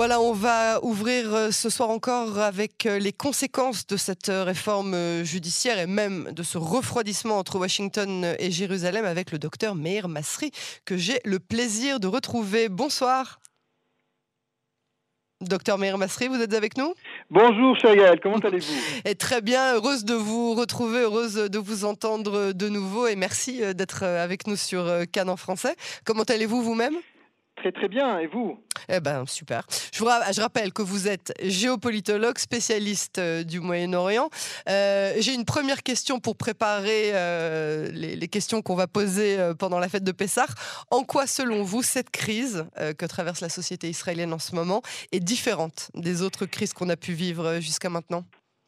Voilà, 0.00 0.18
on 0.18 0.32
va 0.32 0.82
ouvrir 0.82 1.34
euh, 1.34 1.50
ce 1.50 1.68
soir 1.68 1.90
encore 1.90 2.38
avec 2.38 2.86
euh, 2.86 2.98
les 2.98 3.12
conséquences 3.12 3.86
de 3.86 3.98
cette 3.98 4.30
euh, 4.30 4.44
réforme 4.44 4.96
judiciaire 5.24 5.78
et 5.78 5.86
même 5.86 6.32
de 6.32 6.42
ce 6.42 6.56
refroidissement 6.56 7.36
entre 7.36 7.58
Washington 7.58 8.34
et 8.38 8.50
Jérusalem 8.50 9.04
avec 9.04 9.30
le 9.30 9.38
docteur 9.38 9.74
Meir 9.74 10.08
Masri 10.08 10.52
que 10.86 10.96
j'ai 10.96 11.20
le 11.26 11.38
plaisir 11.38 12.00
de 12.00 12.06
retrouver. 12.06 12.70
Bonsoir. 12.70 13.40
Docteur 15.42 15.76
Meir 15.76 15.98
Masri, 15.98 16.28
vous 16.28 16.40
êtes 16.40 16.54
avec 16.54 16.78
nous? 16.78 16.94
Bonjour 17.28 17.76
Gaël, 17.82 18.20
comment 18.22 18.38
allez-vous? 18.38 18.72
Et 19.04 19.16
Très 19.16 19.42
bien, 19.42 19.74
heureuse 19.74 20.06
de 20.06 20.14
vous 20.14 20.54
retrouver, 20.54 21.00
heureuse 21.00 21.34
de 21.34 21.58
vous 21.58 21.84
entendre 21.84 22.52
de 22.52 22.68
nouveau 22.70 23.06
et 23.06 23.16
merci 23.16 23.60
d'être 23.74 24.04
avec 24.04 24.46
nous 24.46 24.56
sur 24.56 24.90
Cannes 25.12 25.28
en 25.28 25.36
français. 25.36 25.76
Comment 26.06 26.22
allez-vous 26.22 26.62
vous-même? 26.62 26.96
Très 27.60 27.72
très 27.72 27.88
bien, 27.88 28.18
et 28.18 28.26
vous? 28.26 28.58
Eh 28.88 29.00
ben 29.00 29.26
super. 29.26 29.66
Je, 29.92 29.98
vous 30.02 30.06
je 30.06 30.40
rappelle 30.40 30.72
que 30.72 30.80
vous 30.80 31.08
êtes 31.08 31.34
géopolitologue, 31.42 32.38
spécialiste 32.38 33.18
euh, 33.18 33.44
du 33.44 33.60
Moyen-Orient. 33.60 34.30
Euh, 34.66 35.12
j'ai 35.18 35.34
une 35.34 35.44
première 35.44 35.82
question 35.82 36.20
pour 36.20 36.38
préparer 36.38 37.10
euh, 37.12 37.90
les, 37.92 38.28
questions 38.28 38.62
qu'on 38.62 38.76
va 38.76 38.86
poser 38.86 39.36
pendant 39.58 39.78
la 39.78 39.90
fête 39.90 40.04
de 40.04 40.12
Pessah. 40.12 40.46
En 40.90 41.02
quoi, 41.02 41.26
selon 41.26 41.62
vous, 41.62 41.82
cette 41.82 42.08
crise 42.08 42.66
que 42.96 43.04
traverse 43.04 43.42
la 43.42 43.50
société 43.50 43.90
israélienne 43.90 44.32
en 44.32 44.38
ce 44.38 44.54
moment 44.54 44.80
est 45.12 45.20
différente 45.20 45.90
des 45.94 46.22
autres 46.22 46.46
crises 46.46 46.72
qu'on 46.72 46.88
a 46.88 46.96
pu 46.96 47.12
vivre 47.12 47.56
jusqu'à 47.56 47.90
maintenant? 47.90 48.24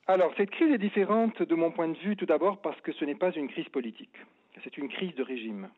Alors, 0.07 0.33
cette 0.37 0.51
crise 0.51 0.71
est 0.71 0.79
différente 0.79 1.41
de 1.41 1.55
mon 1.55 1.71
point 1.71 1.89
de 1.89 1.97
vue, 1.97 2.17
tout 2.17 2.27
d'abord 2.27 2.61
parce 2.61 2.79
que 2.83 2.93
ce 2.93 3.07
n'est 3.07 3.15
pas 3.15 3.31
une 3.31 3.49
crise 3.49 3.69
politique. 3.71 4.17
C'est 4.63 4.77
une 4.77 4.91
crise 4.91 5.15
de 5.15 5.23
régime. 5.23 5.71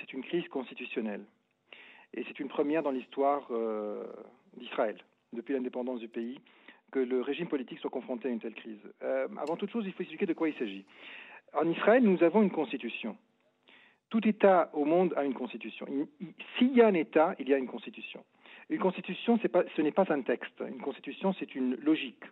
C'est 0.00 0.12
une 0.14 0.22
crise 0.22 0.48
constitutionnelle. 0.48 1.24
Et 2.14 2.24
c'est 2.28 2.40
une 2.40 2.48
première 2.48 2.82
dans 2.82 2.90
l'histoire 2.90 3.46
euh, 3.50 4.04
d'Israël, 4.56 4.96
depuis 5.32 5.54
l'indépendance 5.54 6.00
du 6.00 6.08
pays, 6.08 6.38
que 6.90 6.98
le 6.98 7.22
régime 7.22 7.48
politique 7.48 7.78
soit 7.78 7.90
confronté 7.90 8.28
à 8.28 8.30
une 8.30 8.40
telle 8.40 8.54
crise. 8.54 8.80
Euh, 9.02 9.26
avant 9.38 9.56
toute 9.56 9.70
chose, 9.70 9.84
il 9.86 9.92
faut 9.92 10.02
expliquer 10.02 10.26
de 10.26 10.34
quoi 10.34 10.48
il 10.48 10.54
s'agit. 10.56 10.84
En 11.54 11.68
Israël, 11.68 12.02
nous 12.02 12.22
avons 12.22 12.42
une 12.42 12.50
constitution. 12.50 13.16
Tout 14.10 14.26
État 14.28 14.70
au 14.74 14.84
monde 14.84 15.14
a 15.16 15.24
une 15.24 15.32
constitution. 15.32 15.86
S'il 16.58 16.76
y 16.76 16.82
a 16.82 16.86
un 16.86 16.94
État, 16.94 17.34
il 17.38 17.48
y 17.48 17.54
a 17.54 17.58
une 17.58 17.66
constitution. 17.66 18.22
Une 18.68 18.78
constitution, 18.78 19.38
ce 19.38 19.82
n'est 19.82 19.92
pas 19.92 20.12
un 20.12 20.20
texte. 20.20 20.60
Une 20.60 20.80
constitution, 20.80 21.32
c'est 21.38 21.54
une 21.54 21.76
logique. 21.76 22.22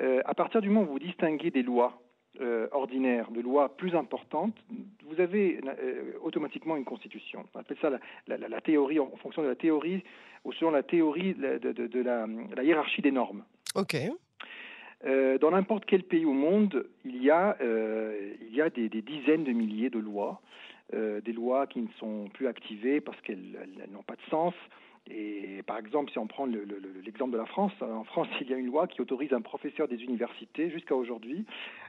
Euh, 0.00 0.22
à 0.24 0.34
partir 0.34 0.60
du 0.60 0.70
moment 0.70 0.86
où 0.86 0.92
vous 0.92 0.98
distinguez 0.98 1.50
des 1.50 1.62
lois 1.62 2.00
euh, 2.40 2.66
ordinaire, 2.72 3.30
de 3.30 3.40
lois 3.40 3.76
plus 3.76 3.94
importantes, 3.94 4.56
vous 5.04 5.20
avez 5.20 5.60
euh, 5.64 6.14
automatiquement 6.20 6.76
une 6.76 6.84
constitution. 6.84 7.44
On 7.54 7.60
appelle 7.60 7.76
ça 7.80 7.90
la, 8.26 8.60
théorie, 8.60 8.98
en 8.98 9.16
fonction 9.22 9.42
de 9.42 9.46
la 9.46 9.54
théorie, 9.54 10.02
ou 10.44 10.52
selon 10.52 10.72
la 10.72 10.82
théorie 10.82 11.34
de, 11.34 12.02
la, 12.02 12.26
hiérarchie 12.64 13.02
des 13.02 13.12
normes. 13.12 13.44
OK. 13.76 13.96
Euh, 15.06 15.38
dans 15.38 15.52
n'importe 15.52 15.84
quel 15.84 16.02
pays 16.02 16.24
au 16.24 16.32
monde, 16.32 16.86
il 17.04 17.22
y 17.22 17.30
a, 17.30 17.56
il 17.60 18.52
y 18.52 18.60
a 18.60 18.68
des, 18.68 18.88
dizaines 18.88 19.44
de 19.44 19.52
milliers 19.52 19.90
de 19.90 20.00
lois, 20.00 20.40
des 20.92 21.32
lois 21.32 21.66
qui 21.66 21.80
ne 21.80 21.88
sont 21.98 22.28
plus 22.34 22.46
activées 22.46 23.00
parce 23.00 23.20
qu'elles 23.22 23.58
n'ont 23.90 24.02
pas 24.02 24.16
de 24.16 24.30
sens, 24.30 24.54
et 25.10 25.62
par 25.66 25.78
exemple, 25.78 26.10
si 26.10 26.18
on 26.18 26.26
prend 26.26 26.46
l'exemple 26.46 27.32
de 27.32 27.38
la 27.38 27.46
France, 27.46 27.72
en 27.82 28.04
France, 28.04 28.28
il 28.40 28.48
y 28.48 28.54
a 28.54 28.56
une 28.56 28.66
loi 28.66 28.86
qui 28.86 29.00
autorise 29.00 29.32
un 29.32 29.42
professeur 29.42 29.88
des 29.88 30.02
universités 30.02 30.70
jusqu'à 30.70 30.94
aujourd'hui 30.94 31.44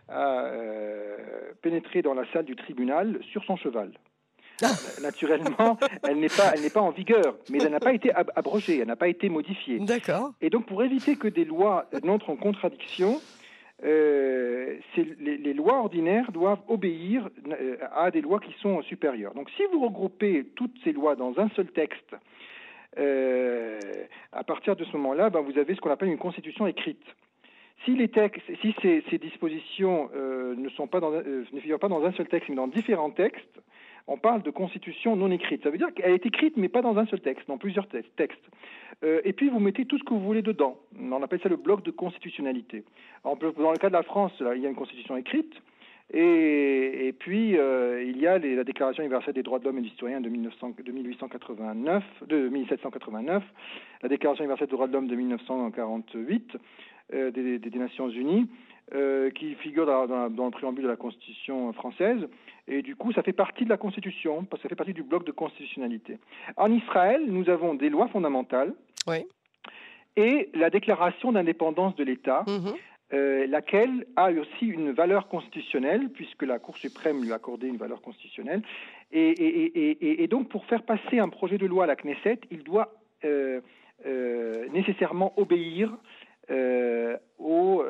à 0.10 0.46
euh, 0.46 1.18
pénétrer 1.62 2.02
dans 2.02 2.14
la 2.14 2.30
salle 2.32 2.46
du 2.46 2.56
tribunal 2.56 3.20
sur 3.32 3.44
son 3.46 3.56
cheval. 3.56 3.92
Ah. 4.62 4.68
Naturellement, 5.02 5.78
elle 6.08 6.20
n'est 6.20 6.30
pas, 6.30 6.52
elle 6.54 6.62
n'est 6.62 6.70
pas 6.70 6.82
en 6.82 6.92
vigueur, 6.92 7.36
mais 7.50 7.60
elle 7.62 7.72
n'a 7.72 7.80
pas 7.80 7.94
été 7.94 8.14
abrogée, 8.14 8.80
elle 8.80 8.88
n'a 8.88 8.96
pas 8.96 9.10
été 9.10 9.28
modifiée. 9.28 9.80
D'accord. 9.80 10.32
Et 10.42 10.50
donc, 10.50 10.66
pour 10.66 10.82
éviter 10.84 11.18
que 11.18 11.28
des 11.28 11.44
lois 11.44 11.90
n'entrent 12.04 12.30
en 12.30 12.38
contradiction, 12.38 13.20
euh, 13.84 14.78
les, 15.20 15.54
lois 15.54 15.80
ordinaires 15.80 16.32
doivent 16.32 16.62
obéir 16.68 17.30
euh, 17.48 17.78
à 17.94 18.10
des 18.10 18.22
lois 18.22 18.40
qui 18.40 18.54
sont 18.62 18.82
supérieures. 18.84 19.34
Donc, 19.34 19.50
si 19.58 19.64
vous 19.72 19.84
regroupez 19.84 20.46
toutes 20.56 20.76
ces 20.84 20.94
lois 20.94 21.16
dans 21.16 21.38
un 21.38 21.50
seul 21.50 21.68
texte, 21.68 22.16
euh, 22.98 23.80
à 24.32 24.44
partir 24.46 24.78
de 24.78 24.86
ce 24.86 24.94
moment-là, 24.94 25.30
ben, 25.30 25.42
vous 25.42 25.58
avez 25.58 25.76
ce 25.76 25.82
qu'on 25.82 25.92
appelle 25.92 26.08
une 26.08 26.18
constitution 26.18 26.68
écrite. 26.68 27.04
Si, 27.84 27.96
les 27.96 28.08
textes, 28.08 28.46
si 28.62 28.74
ces, 28.82 29.18
dispositions 29.18 30.10
ne 30.16 30.70
figurent 31.60 31.78
pas 31.78 31.90
dans 31.90 32.06
un 32.06 32.12
seul 32.14 32.28
texte, 32.28 32.50
mais 32.50 32.56
dans 32.56 32.68
différents 32.68 33.12
textes, 33.12 33.60
on 34.08 34.18
parle 34.18 34.44
de 34.44 34.52
constitution 34.52 35.16
non 35.16 35.32
écrite. 35.32 35.64
Ça 35.64 35.70
veut 35.70 35.78
dire 35.78 35.94
qu'elle 35.94 36.12
est 36.12 36.26
écrite, 36.26 36.58
mais 36.58 36.70
pas 36.70 36.82
dans 36.82 36.98
un 36.98 37.06
seul 37.08 37.22
texte, 37.22 37.48
dans 37.48 37.58
plusieurs 37.58 37.88
textes. 37.88 38.46
Euh, 39.04 39.22
et 39.24 39.34
puis 39.34 39.50
vous 39.50 39.60
mettez 39.60 39.86
tout 39.86 39.98
ce 39.98 40.04
que 40.04 40.14
vous 40.14 40.20
voulez 40.20 40.42
dedans. 40.42 40.78
On 41.00 41.22
appelle 41.24 41.42
ça 41.42 41.50
le 41.50 41.58
bloc 41.58 41.84
de 41.84 41.92
constitutionnalité. 41.92 42.84
dans 43.24 43.38
le 43.72 43.78
cas 43.78 43.90
de 43.90 43.94
la 43.94 44.04
France, 44.04 44.34
il 44.40 44.62
y 44.62 44.66
a 44.66 44.70
une 44.70 44.76
constitution 44.76 45.18
écrite. 45.18 45.54
Et, 46.14 47.14
puis, 47.18 47.58
euh, 47.58 48.04
il 48.04 48.20
y 48.20 48.28
a 48.28 48.38
la 48.38 48.64
Déclaration 48.64 49.02
universelle 49.02 49.34
des 49.34 49.44
droits 49.44 49.58
de 49.60 49.66
l'homme 49.66 49.80
et 49.80 49.82
du 49.82 49.90
citoyen 49.90 50.22
de, 50.22 50.30
1900, 50.30 50.76
de 50.86 50.92
1889, 50.92 52.04
de 52.28 52.48
1789, 52.48 53.44
la 54.04 54.10
Déclaration 54.10 54.44
universelle 54.44 54.68
des 54.68 54.76
droits 54.76 54.88
de 54.88 54.94
l'homme 54.94 55.08
de 55.08 55.16
1948 55.16 56.58
euh, 57.14 57.32
des, 57.32 57.80
Nations 57.80 58.10
Unies, 58.10 58.48
euh, 58.94 59.32
qui 59.32 59.56
figure 59.56 59.86
dans, 59.86 60.06
dans, 60.06 60.30
dans, 60.30 60.46
le 60.46 60.52
préambule 60.52 60.84
de 60.84 60.90
la 60.90 60.96
Constitution 60.96 61.74
française. 61.74 62.28
Et 62.68 62.82
du 62.82 62.96
coup, 62.96 63.12
ça 63.14 63.24
fait 63.24 63.34
partie 63.34 63.64
de 63.64 63.70
la 63.70 63.78
Constitution, 63.78 64.46
parce 64.46 64.62
que 64.62 64.68
ça 64.68 64.70
fait 64.70 64.76
partie 64.76 64.94
du 64.94 65.04
bloc 65.04 65.26
de 65.26 65.32
constitutionnalité. 65.32 66.20
En 66.58 66.72
Israël, 66.72 67.24
nous 67.28 67.50
avons 67.50 67.74
des 67.74 67.90
lois 67.90 68.08
fondamentales. 68.08 68.74
Oui. 69.08 69.26
Et 70.18 70.50
la 70.54 70.70
déclaration 70.70 71.32
d'indépendance 71.32 71.96
de 71.96 72.04
l'État, 72.04 72.44
mmh. 72.48 72.74
Euh, 73.14 73.46
laquelle 73.46 74.08
a 74.16 74.32
aussi 74.32 74.66
une 74.66 74.92
valeur 74.92 75.28
constitutionnelle, 75.28 76.10
puisque 76.10 76.42
la 76.42 76.58
Cour 76.58 76.76
suprême 76.76 77.22
lui 77.22 77.32
a 77.32 77.36
accordé 77.36 77.68
une 77.68 77.78
valeur 77.78 78.02
constitutionnelle. 78.02 78.64
Et, 79.12 80.28
donc, 80.28 80.50
pour 80.50 80.66
faire 80.66 80.82
passer 80.82 81.20
un 81.20 81.30
projet 81.30 81.60
de 81.60 81.68
loi 81.68 81.84
à 81.84 81.88
la 81.88 81.96
Knesset, 81.96 82.40
il 82.50 82.64
doit 82.64 82.96
euh, 83.24 83.62
nécessairement 84.74 85.34
obéir 85.38 85.96
aux, 87.38 87.84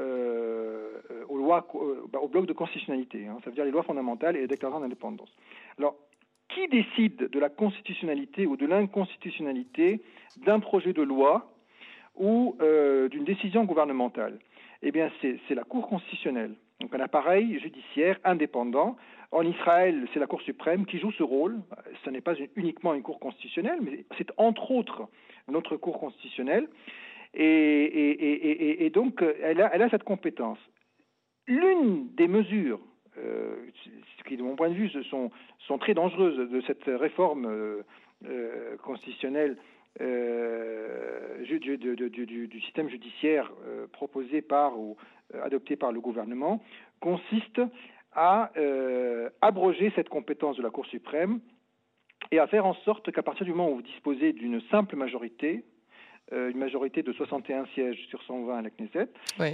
lois, 1.30 1.68
bah, 2.12 2.20
au 2.22 2.28
bloc 2.28 2.46
de 2.46 2.54
constitutionnalité, 2.54 3.28
hein. 3.28 3.38
ça 3.44 3.50
veut 3.50 3.56
dire 3.56 3.66
les 3.66 3.72
lois 3.72 3.84
fondamentales 3.84 4.36
et 4.36 4.42
les 4.42 4.48
déclarations 4.48 4.82
d'indépendance. 4.82 5.34
Alors, 5.78 5.96
qui 6.50 6.68
décide 6.68 7.30
de 7.30 7.40
la 7.40 7.50
constitutionnalité 7.50 8.46
ou 8.46 8.56
de 8.56 8.66
l'inconstitutionnalité 8.66 10.02
d'un 10.46 10.60
projet 10.60 10.94
de 10.94 11.02
loi 11.02 11.52
ou 12.16 12.56
d'une 13.10 13.24
décision 13.26 13.66
gouvernementale? 13.66 14.40
Eh 14.84 14.92
bien, 14.92 15.10
c'est 15.22 15.56
la 15.56 15.64
Cour 15.64 15.88
constitutionnelle, 15.88 16.54
donc 16.80 16.94
un 16.94 17.00
appareil 17.00 17.60
judiciaire 17.60 18.20
indépendant. 18.24 18.96
En 19.32 19.42
Israël, 19.42 20.08
c'est 20.14 20.20
la 20.20 20.28
Cour 20.28 20.42
suprême 20.42 20.86
qui 20.86 21.00
joue 21.00 21.12
ce 21.12 21.24
rôle. 21.24 21.60
Ce 22.04 22.10
n'est 22.10 22.22
pas 22.22 22.36
uniquement 22.56 22.94
une 22.94 23.02
Cour 23.02 23.20
constitutionnelle, 23.20 23.80
mais 23.82 24.06
c'est 24.18 24.32
entre 24.38 24.72
autres 24.72 25.08
notre 25.48 25.76
Cour 25.78 26.00
constitutionnelle. 26.00 26.68
Et, 27.34 28.90
donc, 28.94 29.24
elle 29.42 29.62
a, 29.62 29.90
cette 29.90 30.04
compétence. 30.04 30.60
L'une 31.48 32.08
des 32.16 32.28
mesures, 32.28 32.80
euh, 33.18 33.56
qui, 34.26 34.38
de 34.38 34.44
mon 34.44 34.56
point 34.56 34.70
de 34.70 34.74
vue, 34.74 34.90
sont, 35.04 35.30
très 35.80 35.94
dangereuses 35.94 36.50
de 36.50 36.62
cette 36.62 36.86
réforme 36.86 37.46
euh, 37.46 37.84
euh, 38.26 38.78
constitutionnelle 38.78 39.58
du, 40.00 41.60
du, 41.60 42.62
système 42.62 42.90
judiciaire 42.90 43.50
proposé 43.94 44.42
par 44.42 44.78
ou 44.78 44.98
adopté 45.42 45.78
par 45.78 45.94
le 45.94 46.02
gouvernement 46.02 46.62
consiste 47.00 47.62
à 48.12 48.52
abroger 49.42 49.94
cette 49.96 50.10
compétence 50.10 50.58
de 50.58 50.64
la 50.64 50.70
Cour 50.70 50.86
suprême 50.88 51.40
et 52.32 52.40
à 52.40 52.48
faire 52.48 52.66
en 52.66 52.74
sorte 52.84 53.10
qu'à 53.14 53.24
partir 53.24 53.46
du 53.46 53.52
moment 53.52 53.72
où 53.72 53.76
vous 53.76 53.84
disposez 53.84 54.34
d'une 54.34 54.60
simple 54.70 54.98
majorité, 54.98 55.64
une 56.32 56.58
majorité 56.58 57.04
de 57.04 57.14
61 57.14 57.66
sièges 57.74 58.08
sur 58.10 58.22
120 58.24 58.58
à 58.58 58.62
la 58.62 58.70
Knesset, 58.70 59.10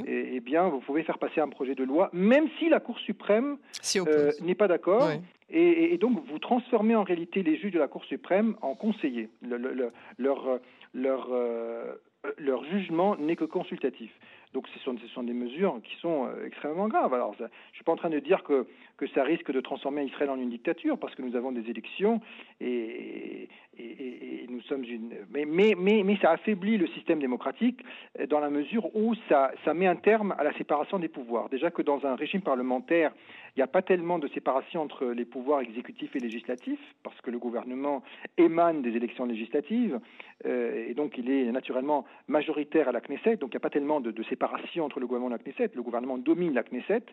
et, 0.08 0.40
bien, 0.40 0.70
vous 0.70 0.80
pouvez 0.80 1.04
faire 1.04 1.18
passer 1.18 1.42
un 1.42 1.50
projet 1.50 1.76
de 1.76 1.84
loi, 1.84 2.10
même 2.14 2.48
si 2.60 2.70
la 2.70 2.80
Cour 2.80 2.98
suprême 3.00 3.58
n'est 4.42 4.56
pas 4.56 4.68
d'accord, 4.68 5.10
et, 5.50 5.98
donc, 5.98 6.24
vous 6.28 6.40
transformez 6.40 6.96
en 6.96 7.04
réalité 7.04 7.44
les 7.44 7.58
juges 7.58 7.74
de 7.74 7.80
la 7.80 7.88
Cour 7.88 8.06
suprême 8.06 8.56
en 8.62 8.74
conseillers. 8.74 9.30
leur, 10.18 10.60
leur, 10.94 11.28
euh, 11.32 11.96
leur 12.62 12.70
jugement 12.70 13.16
n'est 13.18 13.36
que 13.36 13.46
consultatif. 13.46 14.12
Donc 14.54 14.68
ce 14.68 14.80
sont, 14.80 15.24
des 15.24 15.34
mesures 15.34 15.80
qui 15.82 15.96
sont 16.02 16.26
euh, 16.26 16.46
extrêmement 16.46 16.90
graves. 16.90 17.14
Alors 17.14 17.34
je 17.38 17.44
ne 17.44 17.50
suis 17.74 17.86
pas 17.86 17.94
en 17.94 17.96
train 17.96 18.10
de 18.10 18.20
dire 18.20 18.44
que, 18.44 18.66
ça 19.16 19.24
risque 19.24 19.52
de 19.52 19.62
transformer 19.62 20.04
Israël 20.04 20.30
en 20.30 20.38
une 20.38 20.50
dictature, 20.50 21.00
parce 21.00 21.16
que 21.16 21.24
nous 21.24 21.36
avons 21.36 21.52
des 21.52 21.68
élections 21.70 22.22
et, 22.60 23.48
nous 24.50 24.62
sommes 24.64 24.84
une... 24.84 25.16
Mais, 25.32 26.18
ça 26.22 26.32
affaiblit 26.32 26.78
le 26.78 26.86
système 26.88 27.20
démocratique 27.20 27.84
dans 28.30 28.40
la 28.40 28.50
mesure 28.50 28.96
où 28.96 29.16
ça 29.28 29.74
met 29.74 29.88
un 29.88 29.96
terme 29.96 30.36
à 30.38 30.44
la 30.44 30.54
séparation 30.54 31.00
des 31.00 31.08
pouvoirs. 31.08 31.50
Déjà 31.50 31.72
que 31.72 31.82
dans 31.82 32.06
un 32.06 32.16
régime 32.16 32.42
parlementaire, 32.42 33.12
il 33.56 33.60
n'y 33.60 33.64
a 33.64 33.68
pas 33.68 33.82
tellement 33.82 34.18
de 34.18 34.28
séparation 34.30 34.82
entre 34.82 35.08
les 35.08 35.26
pouvoirs 35.26 35.62
exécutifs 35.62 36.16
et 36.16 36.20
législatifs, 36.20 36.80
parce 37.04 37.20
que 37.22 37.32
le 37.32 37.38
gouvernement 37.38 38.02
émane 38.38 38.82
des 38.82 38.96
élections 38.96 39.26
législatives, 39.26 40.00
euh, 40.46 40.88
et 40.88 40.94
donc 40.94 41.18
il 41.18 41.30
est 41.30 41.52
naturellement 41.52 42.06
majoritaire 42.28 42.88
à 42.88 42.92
la 42.92 43.02
Knesset, 43.02 43.36
donc 43.38 43.50
il 43.50 43.56
n'y 43.56 43.62
a 43.62 43.62
pas 43.62 43.70
tellement 43.70 44.00
de, 44.00 44.24
séparation 44.24 44.86
entre 44.86 45.00
le 45.00 45.08
gouvernement 45.08 45.36
et 45.36 45.38
la 45.38 45.44
Knesset. 45.44 45.72
Le 45.76 45.82
gouvernement 45.82 46.18
domine 46.18 46.54
la 46.54 46.64
Knesset 46.64 47.04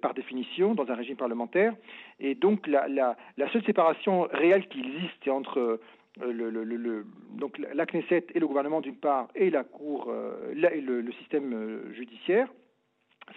par 0.00 0.14
définition 0.14 0.74
dans 0.74 0.90
un 0.90 0.94
régime 0.94 1.16
parlementaire. 1.16 1.74
Et 2.18 2.34
donc 2.34 2.66
la, 2.66 3.16
seule 3.52 3.64
séparation 3.64 4.22
réelle 4.32 4.66
qui 4.68 4.80
existe 4.80 5.28
entre 5.28 5.80
la 6.18 7.86
Knesset 7.86 8.26
et 8.34 8.40
le 8.40 8.46
gouvernement 8.46 8.80
d'une 8.80 8.96
part 8.96 9.28
et 9.34 9.50
la 9.50 9.64
Cour 9.64 10.12
et 10.52 10.80
le, 10.80 11.12
système 11.12 11.92
judiciaire, 11.92 12.48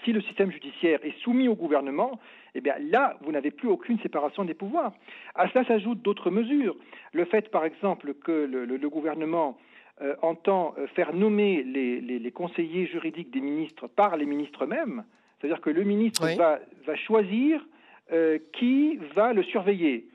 si 0.03 0.11
le 0.11 0.21
système 0.21 0.51
judiciaire 0.51 0.99
est 1.03 1.17
soumis 1.19 1.47
au 1.47 1.55
gouvernement, 1.55 2.19
eh 2.55 2.61
bien 2.61 2.75
là, 2.79 3.17
vous 3.21 3.31
n'avez 3.31 3.51
plus 3.51 3.67
aucune 3.67 3.99
séparation 3.99 4.45
des 4.45 4.53
pouvoirs. 4.53 4.93
À 5.35 5.49
cela 5.49 5.65
s'ajoutent 5.65 6.01
d'autres 6.01 6.31
mesures. 6.31 6.75
Le 7.13 7.25
fait, 7.25 7.49
par 7.49 7.65
exemple, 7.65 8.13
que 8.13 8.31
le, 8.31 8.89
gouvernement 8.89 9.57
euh, 10.01 10.15
entend 10.21 10.73
euh, 10.77 10.87
faire 10.87 11.13
nommer 11.13 11.63
les, 11.63 12.31
conseillers 12.31 12.85
juridiques 12.87 13.31
des 13.31 13.41
ministres 13.41 13.87
par 13.87 14.15
les 14.15 14.25
ministres 14.25 14.63
eux-mêmes, 14.63 15.03
c'est-à-dire 15.39 15.61
que 15.61 15.69
le 15.69 15.83
ministre 15.83 16.27
va, 16.37 16.59
choisir 16.95 17.65
euh, 18.11 18.39
qui 18.53 18.97
va 19.15 19.33
le 19.33 19.43
surveiller 19.43 20.05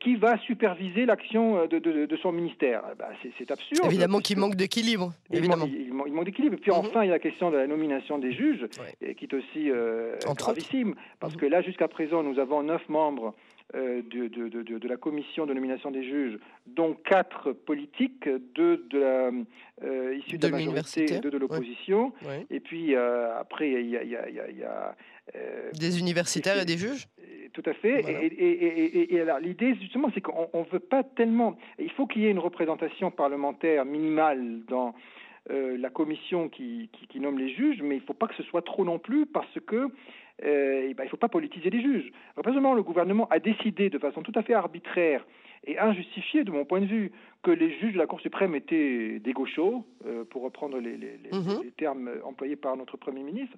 qui 0.00 0.16
va 0.16 0.38
superviser 0.38 1.06
l'action 1.06 1.58
euh, 1.58 1.66
de, 1.66 2.16
son 2.22 2.32
ministère 2.32 2.82
eh 2.92 2.96
ben, 2.96 3.06
C'est 3.38 3.50
absurde. 3.50 3.86
Évidemment 3.86 4.20
qu'il 4.20 4.38
manque 4.38 4.54
d'équilibre. 4.54 5.12
Évidemment. 5.30 5.66
Il, 5.66 5.92
manque 5.92 6.24
d'équilibre. 6.24 6.56
Puis 6.60 6.70
mhm. 6.70 6.78
enfin, 6.78 7.02
il 7.04 7.06
y 7.08 7.10
a 7.10 7.14
la 7.14 7.18
question 7.18 7.50
de 7.50 7.56
la 7.56 7.66
nomination 7.66 8.18
des 8.18 8.32
juges, 8.32 8.66
qui 9.16 9.24
est 9.24 9.34
aussi 9.34 9.70
euh, 9.70 10.16
gravissime. 10.36 10.94
Parce 11.20 11.34
mhm. 11.34 11.40
que 11.40 11.46
là, 11.46 11.62
jusqu'à 11.62 11.88
présent, 11.88 12.22
nous 12.22 12.38
avons 12.38 12.62
neuf 12.62 12.88
membres 12.88 13.34
euh, 13.74 14.02
de, 14.10 14.28
de, 14.28 14.88
la 14.88 14.96
commission 14.96 15.46
de 15.46 15.54
nomination 15.54 15.90
des 15.90 16.04
juges, 16.04 16.38
dont 16.66 16.94
quatre 16.94 17.52
politiques, 17.52 18.28
deux 18.54 18.86
de 18.90 18.98
la, 18.98 19.30
euh, 19.82 20.16
issus 20.18 20.38
de, 20.38 20.46
la 20.46 20.58
majorité 20.58 21.14
et 21.14 21.18
deux 21.18 21.30
de 21.30 21.38
l'opposition. 21.38 22.12
Et 22.50 22.60
puis 22.60 22.94
après, 22.94 23.70
il 23.70 23.88
y 23.90 23.96
a, 23.96 24.96
des 25.72 25.98
universitaires 25.98 26.60
et 26.60 26.64
des 26.64 26.78
juges 26.78 27.08
tout 27.52 27.62
à 27.66 27.74
fait. 27.74 28.00
Et, 28.00 29.20
alors 29.20 29.38
l'idée 29.38 29.74
justement, 29.80 30.10
c'est 30.14 30.20
qu'on 30.20 30.48
ne 30.54 30.70
veut 30.70 30.80
pas 30.80 31.02
tellement. 31.02 31.56
Il 31.78 31.90
faut 31.90 32.06
qu'il 32.06 32.22
y 32.22 32.26
ait 32.26 32.30
une 32.30 32.38
représentation 32.38 33.10
parlementaire 33.10 33.84
minimale 33.84 34.60
dans 34.68 34.94
euh, 35.50 35.76
la 35.78 35.90
commission 35.90 36.48
qui, 36.48 36.88
qui, 37.08 37.20
nomme 37.20 37.38
les 37.38 37.50
juges, 37.50 37.82
mais 37.82 37.96
il 37.96 38.00
ne 38.00 38.06
faut 38.06 38.14
pas 38.14 38.26
que 38.26 38.34
ce 38.34 38.42
soit 38.44 38.62
trop 38.62 38.84
non 38.84 38.98
plus 38.98 39.26
parce 39.26 39.60
que 39.66 39.90
euh, 40.44 40.94
ben, 40.94 40.94
il 40.98 41.04
ne 41.04 41.08
faut 41.08 41.16
pas 41.16 41.28
politiser 41.28 41.70
les 41.70 41.82
juges. 41.82 42.10
Alors, 42.36 42.74
le 42.74 42.82
gouvernement 42.82 43.28
a 43.30 43.38
décidé 43.38 43.90
de 43.90 43.98
façon 43.98 44.22
tout 44.22 44.32
à 44.34 44.42
fait 44.42 44.54
arbitraire 44.54 45.24
et 45.66 45.78
injustifié 45.78 46.44
de 46.44 46.50
mon 46.50 46.64
point 46.64 46.80
de 46.80 46.86
vue 46.86 47.12
que 47.44 47.50
les 47.50 47.78
juges 47.78 47.92
de 47.92 47.98
la 47.98 48.06
Cour 48.06 48.20
suprême 48.20 48.54
étaient 48.54 49.18
des 49.18 49.32
gauchos, 49.32 49.84
euh, 50.06 50.24
pour 50.24 50.42
reprendre 50.42 50.78
les, 50.78 50.96
mhm. 51.30 51.70
termes 51.76 52.10
employés 52.24 52.56
par 52.56 52.76
notre 52.76 52.96
Premier 52.96 53.22
ministre. 53.22 53.56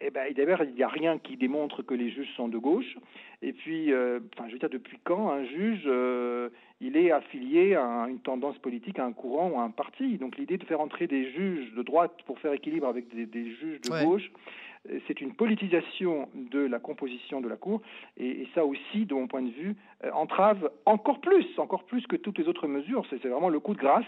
Et 0.00 0.06
eh 0.06 0.10
ben, 0.10 0.32
d'ailleurs, 0.32 0.64
il 0.64 0.74
n'y 0.74 0.82
a 0.82 0.88
rien 0.88 1.18
qui 1.18 1.36
démontre 1.36 1.82
que 1.82 1.94
les 1.94 2.10
juges 2.10 2.32
sont 2.34 2.48
de 2.48 2.58
gauche. 2.58 2.96
Et 3.42 3.52
puis, 3.52 3.92
euh, 3.92 4.20
enfin, 4.34 4.48
je 4.48 4.54
veux 4.54 4.58
dire, 4.58 4.70
depuis 4.70 4.98
quand 5.04 5.30
un 5.30 5.44
juge, 5.44 5.84
euh, 5.86 6.48
il 6.80 6.96
est 6.96 7.10
affilié 7.10 7.74
à 7.74 8.06
une 8.08 8.20
tendance 8.20 8.58
politique, 8.58 8.98
à 8.98 9.04
un 9.04 9.12
courant 9.12 9.50
ou 9.50 9.58
à 9.58 9.62
un 9.62 9.70
parti? 9.70 10.16
Donc 10.16 10.38
l'idée 10.38 10.56
de 10.56 10.64
faire 10.64 10.80
entrer 10.80 11.06
des 11.06 11.30
juges 11.32 11.72
de 11.74 11.82
droite 11.82 12.12
pour 12.26 12.38
faire 12.38 12.52
équilibre 12.52 12.88
avec 12.88 13.08
des, 13.14 13.50
juges 13.54 13.80
de 13.82 14.04
gauche, 14.04 14.30
c'est 15.06 15.20
une 15.20 15.34
politisation 15.34 16.28
de 16.34 16.60
la 16.60 16.78
composition 16.78 17.40
de 17.40 17.48
la 17.48 17.56
Cour, 17.56 17.82
et, 18.18 18.46
ça 18.54 18.64
aussi, 18.64 19.04
de 19.04 19.14
mon 19.14 19.26
point 19.26 19.42
de 19.42 19.50
vue, 19.50 19.74
entrave 20.12 20.70
encore 20.84 21.20
plus, 21.20 21.45
encore 21.58 21.84
plus 21.84 22.06
que 22.06 22.16
toutes 22.16 22.38
les 22.38 22.48
autres 22.48 22.66
mesures. 22.66 23.04
C'est 23.10 23.26
vraiment 23.26 23.48
le 23.48 23.60
coup 23.60 23.74
de 23.74 23.78
grâce 23.78 24.04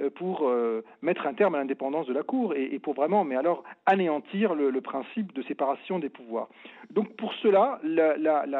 euh, 0.00 0.10
pour 0.10 0.48
euh, 0.48 0.82
mettre 1.02 1.26
un 1.26 1.34
terme 1.34 1.54
à 1.54 1.58
l'indépendance 1.58 2.06
de 2.06 2.14
la 2.14 2.22
Cour 2.22 2.54
et, 2.54 2.78
pour 2.78 2.94
vraiment, 2.94 3.24
mais 3.24 3.36
alors 3.36 3.62
anéantir 3.84 4.54
le, 4.54 4.80
principe 4.80 5.34
de 5.34 5.42
séparation 5.42 5.98
des 5.98 6.08
pouvoirs. 6.08 6.48
Donc 6.90 7.14
pour 7.16 7.34
cela, 7.34 7.78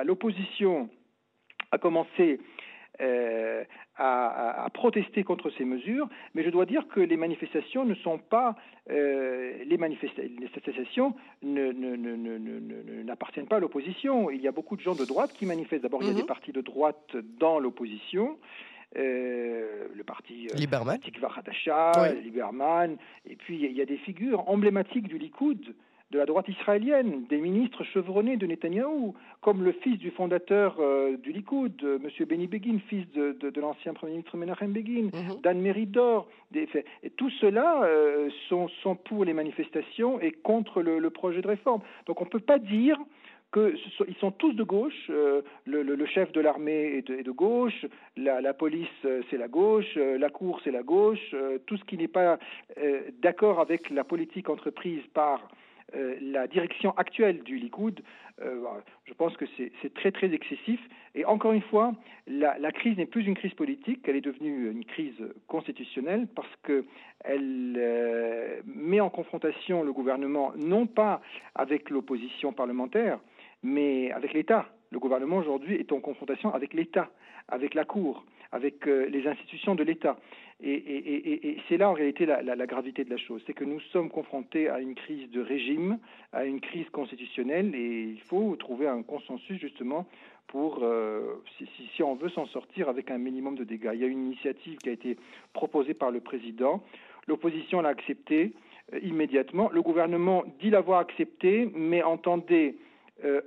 l'opposition 0.05 0.91
a 1.71 1.79
commencé 1.79 2.39
euh, 3.01 3.65
à, 3.97 4.69
protester 4.75 5.25
contre 5.25 5.51
ces 5.51 5.65
mesures, 5.65 6.09
mais 6.35 6.43
je 6.43 6.51
dois 6.51 6.67
dire 6.67 6.89
que 6.89 7.01
les 7.01 7.17
manifestations 7.17 7.85
ne 7.85 7.95
sont 7.95 8.19
pas 8.19 8.57
euh, 8.91 9.53
les, 9.65 9.77
manifestations 9.77 11.15
n'appartiennent 13.05 13.47
pas 13.47 13.57
à 13.57 13.61
l'opposition. 13.61 14.31
Il 14.31 14.41
y 14.41 14.49
a 14.49 14.53
beaucoup 14.53 14.77
de 14.77 14.81
gens 14.81 14.95
de 14.95 15.05
droite 15.05 15.33
qui 15.33 15.47
manifestent. 15.47 15.83
D'abord, 15.83 16.03
il 16.03 16.09
y 16.09 16.11
a 16.11 16.15
des 16.15 16.23
mhm. 16.23 16.27
partis 16.27 16.53
de 16.53 16.61
droite 16.61 17.17
dans 17.39 17.59
l'opposition. 17.59 18.39
Euh, 18.97 19.89
le 19.95 20.05
parti 20.05 20.49
euh, 20.49 20.57
Liberman. 20.57 20.99
Tikva 20.99 21.31
Liberman, 22.23 22.99
et 23.25 23.37
puis 23.37 23.59
il 23.59 23.73
y 23.73 23.81
a 23.81 23.87
des 23.87 23.97
figures 23.97 24.47
emblématiques 24.51 25.09
du 25.09 25.17
Likoud 25.17 25.75
de 26.13 26.19
la 26.19 26.27
droite 26.27 26.47
israélienne, 26.49 27.25
des 27.31 27.39
ministres 27.39 27.85
chevronnés 27.85 28.37
de 28.37 28.47
Netanyahou, 28.47 29.15
comme 29.41 29.65
le 29.65 29.73
fils 29.73 29.99
du 29.99 30.11
fondateur 30.11 30.77
euh, 30.79 31.17
du 31.17 31.33
Likoud, 31.33 31.73
euh, 31.83 31.99
M. 32.05 32.27
Benny 32.27 32.47
Begin, 32.47 32.79
fils 32.87 33.11
de, 33.13 33.61
l'ancien 33.61 33.95
Premier 33.95 34.13
ministre 34.13 34.37
Menachem 34.37 34.73
Begin, 34.73 35.05
mhm. 35.05 35.41
Dan 35.43 35.61
Meridor. 35.61 36.29
Des, 36.51 36.69
et 37.03 37.09
tout 37.11 37.31
cela 37.31 37.83
euh, 37.85 38.29
sont, 38.51 38.69
sont, 38.83 38.95
pour 38.95 39.25
les 39.25 39.33
manifestations 39.33 40.21
et 40.21 40.33
contre 40.33 40.83
le, 40.83 41.09
projet 41.09 41.41
de 41.41 41.49
réforme. 41.49 41.81
Donc 42.07 42.21
on 42.21 42.27
ne 42.27 42.31
peut 42.31 42.41
pas 42.41 42.59
dire 42.59 42.99
qu'ils 43.55 44.17
sont 44.21 44.33
tous 44.33 44.53
de 44.53 44.63
gauche. 44.63 45.11
le, 45.65 46.07
chef 46.07 46.31
de 46.33 46.41
l'armée 46.41 46.99
est, 46.99 47.11
de, 47.11 47.31
gauche, 47.31 47.87
la, 48.19 48.43
la 48.43 48.53
police 48.53 48.89
c'est 49.31 49.39
la 49.39 49.49
gauche, 49.49 49.95
la 49.97 50.29
cour 50.31 50.61
c'est 50.65 50.71
la 50.71 50.83
gauche. 50.83 51.35
tout 51.67 51.77
ce 51.77 51.85
qui 51.85 51.99
n'est 51.99 52.09
pas 52.09 52.39
d'accord 53.21 53.61
avec 53.61 53.91
la 53.91 54.05
politique 54.05 54.49
entreprise 54.49 55.03
par 55.13 55.49
euh, 55.95 56.17
la 56.21 56.47
direction 56.47 56.97
actuelle 56.97 57.43
du 57.43 57.59
Likoud, 57.59 58.01
euh, 58.41 58.65
je 59.05 59.15
pense 59.15 59.37
que 59.37 59.45
c'est 59.57 59.95
très 59.95 60.11
très 60.11 60.33
excessif. 60.33 60.81
Et 61.15 61.25
encore 61.25 61.53
une 61.53 61.63
fois, 61.63 61.93
la, 62.27 62.73
crise 62.73 62.97
n'est 62.97 63.07
plus 63.07 63.27
une 63.27 63.35
crise 63.35 63.53
politique, 63.55 64.01
elle 64.09 64.17
est 64.17 64.23
devenue 64.23 64.71
une 64.71 64.85
crise 64.85 65.23
constitutionnelle 65.47 66.27
parce 66.35 66.49
qu'elle 66.65 67.77
euh, 67.79 68.61
met 68.65 69.01
en 69.01 69.11
confrontation 69.11 69.83
le 69.83 69.93
gouvernement 69.93 70.53
non 70.57 70.87
pas 70.87 71.21
avec 71.55 71.91
l'opposition 71.91 72.53
parlementaire, 72.53 73.19
mais 73.63 74.11
avec 74.13 74.33
l'État. 74.33 74.67
Le 74.91 74.99
gouvernement 74.99 75.37
aujourd'hui 75.37 75.77
est 75.77 75.93
en 75.93 76.01
confrontation 76.01 76.55
avec 76.55 76.75
l'État, 76.75 77.11
avec 77.49 77.75
la 77.75 77.85
Cour, 77.85 78.25
avec 78.53 78.87
les 78.87 79.27
institutions 79.27 79.75
de 79.75 79.83
l'État. 79.83 80.17
Et, 80.65 81.57
c'est 81.69 81.77
là 81.77 81.91
en 81.91 81.93
réalité 81.93 82.25
la, 82.25 82.67
gravité 82.67 83.05
de 83.05 83.11
la 83.11 83.17
chose, 83.17 83.43
c'est 83.47 83.53
que 83.53 83.65
nous 83.65 83.81
sommes 83.93 84.11
confrontés 84.11 84.69
à 84.69 84.79
une 84.79 84.95
crise 84.95 85.29
de 85.31 85.41
régime, 85.41 85.99
à 86.33 86.45
une 86.45 86.61
crise 86.61 86.89
constitutionnelle, 86.91 87.75
et 87.75 88.03
il 88.03 88.21
faut 88.21 88.55
trouver 88.57 88.87
un 88.87 89.03
consensus 89.03 89.59
justement 89.59 90.07
pour, 90.47 90.81
euh, 90.83 91.43
si, 91.97 92.03
on 92.03 92.15
veut 92.15 92.29
s'en 92.29 92.47
sortir 92.47 92.89
avec 92.89 93.11
un 93.11 93.19
minimum 93.19 93.57
de 93.57 93.65
dégâts. 93.65 93.91
Il 93.95 94.01
y 94.01 94.05
a 94.05 94.07
une 94.07 94.27
initiative 94.27 94.77
qui 94.79 94.89
a 94.89 94.93
été 94.93 95.17
proposée 95.53 95.95
par 95.95 96.11
le 96.11 96.21
président, 96.21 96.83
l'opposition 97.27 97.81
l'a 97.81 97.89
acceptée 97.89 98.53
euh, 98.93 99.01
immédiatement, 99.03 99.69
le 99.73 99.83
gouvernement 99.83 100.45
dit 100.61 100.71
l'avoir 100.71 101.01
acceptée, 101.01 101.71
mais 101.75 102.03
entendait 102.03 102.77
euh, 103.25 103.41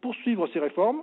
poursuivre 0.00 0.46
ces 0.52 0.60
réformes 0.60 1.02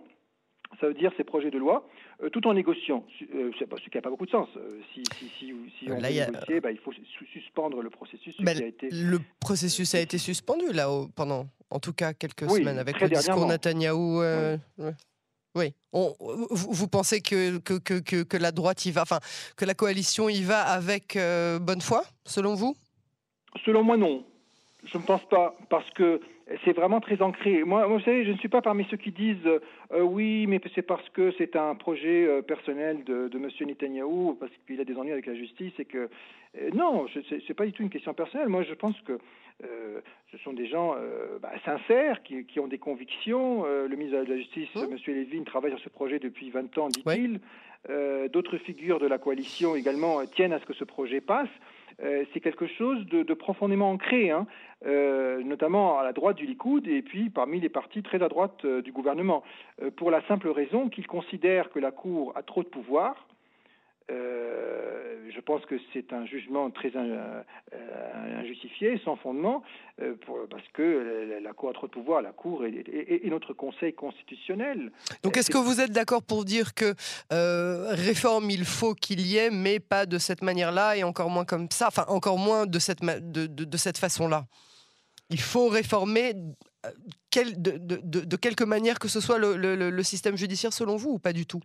ça 0.80 0.88
veut 0.88 0.94
dire 0.94 1.12
ces 1.18 1.24
projets 1.24 1.52
de 1.52 1.58
loi, 1.58 1.88
euh, 2.24 2.30
tout 2.30 2.46
en 2.48 2.54
négociant, 2.54 3.06
euh, 3.34 3.52
ce 3.58 3.90
qui 3.90 3.98
n'a 3.98 4.02
pas 4.02 4.10
beaucoup 4.10 4.26
de 4.26 4.32
sens. 4.32 4.48
Euh, 4.58 4.80
si, 4.94 5.04
si, 5.18 5.30
si, 5.38 5.54
si 5.80 5.92
on 5.92 5.96
veut 5.96 6.02
négocier, 6.02 6.62
bah, 6.62 6.72
il 6.72 6.78
faut 6.78 6.92
suspendre 7.32 7.82
le 7.82 7.90
processus. 7.90 8.36
Bah, 8.40 8.54
le 8.54 9.20
processus 9.40 9.94
a 9.96 10.00
été 10.00 10.18
suspendu 10.18 10.72
là 10.72 10.88
pendant, 11.16 11.48
en 11.70 11.80
tout 11.80 11.94
cas, 11.94 12.14
quelques 12.14 12.50
semaines 12.50 12.80
avec 12.80 13.00
le 13.00 13.10
discours 13.10 13.46
Netanyahou. 13.48 14.22
Oui. 15.58 15.74
vous, 15.94 16.88
pensez 16.90 17.22
que 17.22 17.60
que, 17.60 17.78
que, 17.78 18.24
que, 18.24 18.38
la 18.38 18.52
droite 18.52 18.86
y 18.86 18.92
va, 18.92 19.04
enfin 19.04 19.20
que 19.56 19.64
la 19.64 19.74
coalition 19.74 20.28
y 20.28 20.44
va 20.44 20.62
avec 20.62 21.18
bonne 21.62 21.80
foi, 21.80 22.04
selon 22.26 22.56
vous? 22.56 22.76
Selon 23.66 23.82
moi, 23.82 23.96
non. 23.96 24.26
Je 24.84 24.98
ne 24.98 25.04
pense 25.04 25.24
pas, 25.30 25.56
parce 25.70 25.90
que 25.92 26.20
c'est 26.64 26.74
vraiment 26.74 27.00
très 27.00 27.22
ancré. 27.22 27.64
Moi, 27.64 27.88
vous 27.88 28.00
savez, 28.02 28.24
je 28.24 28.32
ne 28.32 28.38
suis 28.38 28.50
pas 28.50 28.62
parmi 28.62 28.86
ceux 28.92 28.98
qui 28.98 29.12
disent 29.12 29.38
euh, 29.46 30.02
oui, 30.02 30.46
mais 30.48 30.62
c'est 30.76 30.84
parce 30.84 31.08
que 31.10 31.34
c'est 31.38 31.56
un 31.56 31.74
projet 31.74 32.28
euh, 32.28 32.42
personnel 32.44 33.04
de, 33.04 33.28
de 33.28 33.38
M. 33.38 33.50
Netanyahou, 33.62 34.38
parce 34.40 34.52
qu'il 34.68 34.80
a 34.80 34.84
des 34.84 34.96
ennuis 34.96 35.12
avec 35.12 35.26
la 35.26 35.34
justice, 35.34 35.74
et 35.80 35.86
que 35.86 36.08
euh, 36.62 36.70
non, 36.74 37.08
ce 37.08 37.20
n'est 37.34 37.56
pas 37.56 37.66
du 37.66 37.74
tout 37.74 37.82
une 37.82 37.90
question 37.90 38.14
personnelle. 38.14 38.50
Moi, 38.50 38.64
je 38.64 38.74
pense 38.74 39.00
que 39.02 39.18
ce 40.34 40.38
sont 40.40 40.52
des 40.52 40.68
gens 40.68 40.96
bah, 41.42 41.54
sincères 41.64 42.22
qui, 42.24 42.44
qui, 42.44 42.60
ont 42.60 42.68
des 42.68 42.78
convictions. 42.78 43.64
le 43.64 43.96
ministre 43.96 44.22
de 44.22 44.30
la 44.30 44.38
Justice, 44.38 44.68
mmh. 44.76 44.92
M. 44.92 44.98
Levin, 45.16 45.44
travaille 45.46 45.72
sur 45.72 45.80
ce 45.80 45.88
projet 45.88 46.20
depuis 46.20 46.50
20 46.50 46.78
ans, 46.78 46.90
dit-il. 46.90 47.40
D'autres 48.34 48.58
figures 48.58 49.00
de 49.00 49.08
la 49.08 49.18
coalition 49.18 49.78
également 49.78 50.26
tiennent 50.26 50.52
à 50.52 50.60
ce 50.60 50.66
que 50.66 50.74
ce 50.74 50.84
projet 50.84 51.22
passe. 51.22 51.48
Euh, 52.04 52.26
c'est 52.34 52.40
quelque 52.40 52.68
chose 52.68 53.06
de, 53.08 53.34
profondément 53.34 53.92
ancré, 53.92 54.30
hein, 54.30 54.48
euh, 54.86 55.42
notamment 55.44 55.98
à 55.98 56.04
la 56.04 56.14
droite 56.14 56.38
du 56.38 56.46
Likoud 56.46 56.88
et 56.88 57.02
puis 57.02 57.30
parmi 57.30 57.60
les 57.60 57.70
partis 57.70 58.04
très 58.04 58.22
à 58.22 58.28
droite 58.28 58.66
euh, 58.66 58.82
du 58.82 58.92
gouvernement, 58.92 59.44
pour 59.98 60.12
la 60.12 60.22
simple 60.28 60.50
raison 60.50 60.90
qu'ils 60.90 61.08
considèrent 61.08 61.70
que 61.70 61.80
la 61.80 61.92
Cour 61.92 62.34
a 62.36 62.44
trop 62.44 62.64
de 62.64 62.68
pouvoir. 62.68 63.28
Euh, 64.12 65.30
je 65.34 65.42
pense 65.42 65.66
que 65.66 65.76
c'est 65.94 66.14
un 66.14 66.26
jugement 66.26 66.70
très 66.70 66.92
euh, 66.96 67.42
injustifié, 68.40 69.00
sans 69.04 69.16
fondement, 69.16 69.64
parce 69.98 70.68
que 70.74 71.40
la, 71.42 71.54
Cour 71.54 71.70
a 71.70 71.74
trop 71.74 71.88
de 71.88 71.92
pouvoir, 71.92 72.22
la 72.22 72.32
Cour 72.32 72.66
et, 72.66 73.22
notre 73.26 73.54
Conseil 73.54 73.94
constitutionnel. 73.94 74.92
Donc 75.24 75.38
est-ce 75.38 75.50
que 75.50 75.58
vous 75.58 75.82
êtes 75.82 75.92
d'accord 75.92 76.24
pour 76.24 76.46
dire 76.46 76.74
que 76.74 76.94
réforme 77.94 78.50
il 78.50 78.66
faut 78.66 78.94
qu'il 78.94 79.22
y 79.22 79.38
ait, 79.38 79.50
mais 79.50 79.80
pas 79.80 80.06
de 80.06 80.18
cette 80.18 80.42
manière-là 80.42 80.96
et 80.98 81.04
encore 81.04 81.30
moins 81.30 81.46
comme 81.46 81.68
ça, 81.72 81.88
enfin 81.88 82.06
encore 82.08 82.38
moins 82.38 82.66
de 82.66 82.80
cette, 82.80 83.04
de, 83.04 83.48
de 83.48 83.78
cette 83.78 83.98
façon-là? 83.98 84.46
Il 85.32 85.42
faut 85.42 85.70
réformer 85.70 86.34
de, 87.44 88.36
quelque 88.36 88.64
manière 88.64 89.00
que 89.00 89.08
ce 89.08 89.20
soit 89.20 89.38
le, 89.40 90.04
système 90.04 90.38
judiciaire 90.38 90.74
selon 90.74 90.96
vous 90.96 91.12
ou 91.12 91.20
pas 91.20 91.34
du 91.34 91.46
tout? 91.46 91.62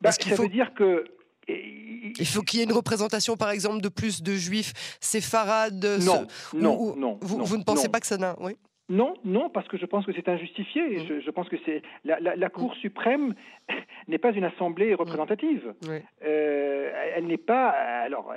Bah, 0.00 0.12
Ça 0.12 0.36
faut... 0.36 0.42
veut 0.42 0.48
dire 0.48 0.74
que 0.74 1.04
il 1.48 2.26
faut 2.26 2.42
qu'il 2.42 2.60
y 2.60 2.62
ait 2.62 2.66
une 2.66 2.72
représentation, 2.72 3.36
par 3.36 3.50
exemple, 3.50 3.80
de 3.80 3.88
plus 3.88 4.22
de 4.22 4.32
juifs 4.32 4.72
séfarades. 5.00 5.84
Non, 6.04 6.26
non, 6.54 6.96
non, 6.96 7.18
vous, 7.20 7.56
ne 7.56 7.64
pensez 7.64 7.88
pas 7.88 8.00
que 8.00 8.06
ça 8.06 8.16
n'a. 8.16 8.36
Oui. 8.40 8.56
Non, 8.88 9.14
non, 9.24 9.50
parce 9.50 9.66
que 9.66 9.76
je 9.76 9.84
pense 9.84 10.06
que 10.06 10.12
c'est 10.12 10.28
injustifié. 10.28 10.98
Mmh. 10.98 11.20
Je, 11.24 11.30
pense 11.30 11.48
que 11.48 11.56
c'est 11.64 11.82
la, 12.04 12.48
Cour 12.50 12.72
mmh. 12.72 12.80
suprême 12.80 13.34
n'est 14.08 14.18
pas 14.18 14.30
une 14.30 14.44
assemblée 14.44 14.94
représentative. 14.94 15.74
Mmh. 15.82 15.88
Euh, 16.24 16.92
elle 17.16 17.26
n'est 17.26 17.36
pas. 17.36 17.70
Alors, 17.70 18.32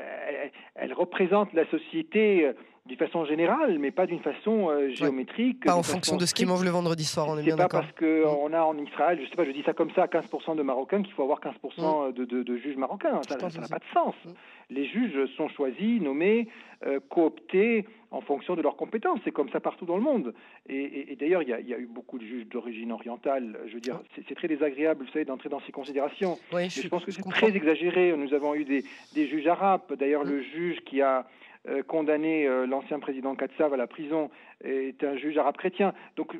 elle, 0.76 0.94
représente 0.94 1.54
la 1.54 1.70
société 1.70 2.52
d'une 2.90 2.98
façon 2.98 3.24
générale, 3.24 3.78
mais 3.80 3.92
pas 3.92 4.08
d'une 4.08 4.20
façon 4.20 4.70
euh, 4.70 4.90
géométrique. 4.90 5.64
Pas 5.64 5.76
en 5.76 5.84
fonction 5.84 6.18
de 6.18 6.26
ce 6.26 6.34
qu'ils 6.34 6.48
mangent 6.48 6.64
le 6.64 6.72
vendredi 6.72 7.06
soir, 7.06 7.28
on 7.30 7.38
est, 7.38 7.44
bien 7.44 7.56
d'accord. 7.56 7.82
C'est 7.82 7.94
pas 7.94 8.22
parce 8.24 8.34
qu'on 8.34 8.52
a 8.52 8.62
en 8.62 8.78
Israël, 8.78 9.20
je 9.24 9.30
sais 9.30 9.36
pas, 9.36 9.46
je 9.46 9.52
dis 9.52 9.64
ça 9.64 9.74
comme 9.74 9.92
ça, 9.92 10.08
15% 10.08 10.56
de 10.56 10.64
Marocains 10.64 11.04
qu'il 11.04 11.14
faut 11.14 11.24
avoir 11.24 11.40
15% 11.40 12.10
mm. 12.10 12.14
de, 12.14 12.26
de, 12.26 12.44
de, 12.44 12.58
juges 12.58 12.78
marocains. 12.78 13.22
Ça 13.28 13.36
n'a 13.38 13.68
pas 13.68 13.80
de 13.80 13.84
sens. 13.94 14.16
Mm. 14.26 14.30
Les 14.72 14.86
juges 14.86 15.26
sont 15.38 15.48
choisis, 15.50 16.02
nommés, 16.02 16.48
euh, 16.86 17.00
cooptés 17.10 17.86
en 18.12 18.22
fonction 18.22 18.56
de 18.56 18.62
leurs 18.64 18.76
compétences. 18.76 19.20
C'est 19.24 19.32
comme 19.32 19.50
ça 19.50 19.60
partout 19.60 19.86
dans 19.86 19.96
le 19.96 20.04
monde. 20.04 20.34
Et, 20.68 21.16
d'ailleurs, 21.20 21.44
il 21.44 21.50
y, 21.50 21.54
a 21.54 21.78
eu 21.78 21.88
beaucoup 21.88 22.18
de 22.18 22.26
juges 22.26 22.48
d'origine 22.48 22.92
orientale. 22.92 23.60
Je 23.68 23.76
veux 23.76 23.82
dire, 23.82 24.00
c'est 24.16 24.36
très 24.36 24.48
désagréable, 24.48 25.06
vous 25.06 25.12
savez, 25.12 25.26
d'entrer 25.26 25.50
dans 25.50 25.62
ces 25.62 25.72
considérations. 25.72 26.40
je, 26.52 26.88
pense 26.88 27.06
que 27.06 27.12
c'est 27.12 27.22
très 27.22 27.56
exagéré. 27.56 28.16
Nous 28.18 28.34
avons 28.34 28.56
eu 28.56 28.66
des, 28.66 28.84
des 29.14 29.28
juges 29.28 29.48
arabes. 29.48 29.94
D'ailleurs, 29.98 30.26
mm. 30.26 30.30
le 30.30 30.42
juge 30.42 30.80
qui 30.86 31.02
a 31.02 31.28
euh, 31.68 31.84
condamné 31.84 32.48
euh, 32.48 32.66
l'ancien 32.66 33.00
président 33.00 33.36
Katsav 33.36 33.74
à 33.74 33.78
la 33.78 33.86
prison 33.86 34.30
est 34.64 35.04
un 35.04 35.18
juge 35.18 35.38
arabe 35.38 35.58
chrétien. 35.58 35.94
Donc 36.16 36.34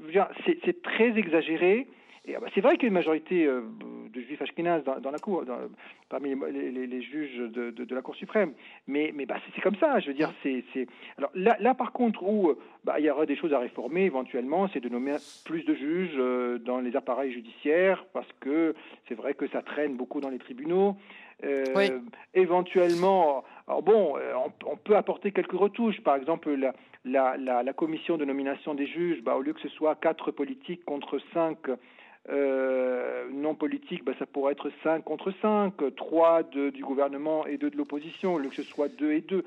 c'est 0.46 0.82
très 0.82 1.18
exagéré. 1.18 1.88
Ah 2.34 2.40
bah, 2.40 2.48
c'est 2.54 2.62
vrai 2.62 2.76
qu'il 2.76 2.84
y 2.84 2.86
a 2.86 2.88
une 2.88 2.94
majorité 2.94 3.46
euh, 3.46 3.62
de 4.14 4.22
juifs 4.22 4.42
ashkénazes 4.42 4.84
dans, 4.84 5.12
la 5.12 5.20
cour, 5.20 5.44
parmi 6.10 6.36
les, 6.52 7.02
juges 7.02 7.38
de, 7.38 7.96
la 7.96 8.02
Cour 8.02 8.16
suprême. 8.16 8.54
Mais, 8.88 9.12
mais 9.14 9.26
bah, 9.26 9.36
c'est 9.54 9.62
comme 9.62 9.76
ça, 9.76 10.00
je 10.00 10.08
veux 10.08 10.14
dire. 10.14 10.32
c'est 10.42 10.64
Alors 11.18 11.32
là, 11.36 11.74
par 11.74 11.92
contre, 11.92 12.24
où 12.24 12.54
bah, 12.86 13.00
il 13.00 13.06
y 13.06 13.10
aura 13.10 13.26
des 13.26 13.36
choses 13.36 13.52
à 13.52 13.60
réformer 13.60 14.06
éventuellement, 14.06 14.70
c'est 14.70 14.80
de 14.80 14.90
nommer 14.90 15.16
plus 15.44 15.64
de 15.64 15.74
juges 15.74 16.62
dans 16.64 16.80
les 16.80 16.96
appareils 16.96 17.34
judiciaires, 17.34 18.06
parce 18.14 18.32
que 18.40 18.74
c'est 19.08 19.16
vrai 19.16 19.34
que 19.34 19.48
ça 19.48 19.62
traîne 19.62 19.98
beaucoup 19.98 20.22
dans 20.22 20.30
les 20.30 20.40
tribunaux. 20.40 20.96
Euh, 21.44 22.00
éventuellement, 22.34 23.44
alors 23.68 23.82
bon, 23.82 24.18
euh, 24.18 24.34
on, 24.66 24.76
peut 24.76 24.96
apporter 24.96 25.32
quelques 25.32 25.54
retouches. 25.54 26.02
Par 26.02 26.16
exemple, 26.16 26.54
la, 27.06 27.38
la, 27.38 27.74
commission 27.74 28.18
de 28.18 28.26
nomination 28.26 28.74
des 28.74 28.88
juges, 28.88 29.22
bah, 29.22 29.36
au 29.36 29.42
lieu 29.42 29.54
que 29.54 29.62
ce 29.62 29.70
soit 29.70 29.96
quatre 29.96 30.32
politiques 30.32 30.84
contre 30.84 31.20
cinq 31.34 31.58
euh, 32.30 33.30
non 33.32 33.56
politiques, 33.56 34.04
bah, 34.04 34.12
ça 34.20 34.26
pourrait 34.26 34.54
être 34.54 34.70
cinq 34.84 35.04
contre 35.04 35.32
cinq, 35.42 35.74
trois 35.96 36.44
du 36.44 36.84
gouvernement 36.84 37.46
et 37.46 37.58
deux 37.58 37.70
de 37.70 37.78
l'opposition, 37.78 38.34
au 38.36 38.40
lieu 38.40 38.50
que 38.50 38.56
ce 38.56 38.64
soit 38.64 38.90
deux 38.90 39.14
et 39.14 39.22
deux. 39.22 39.46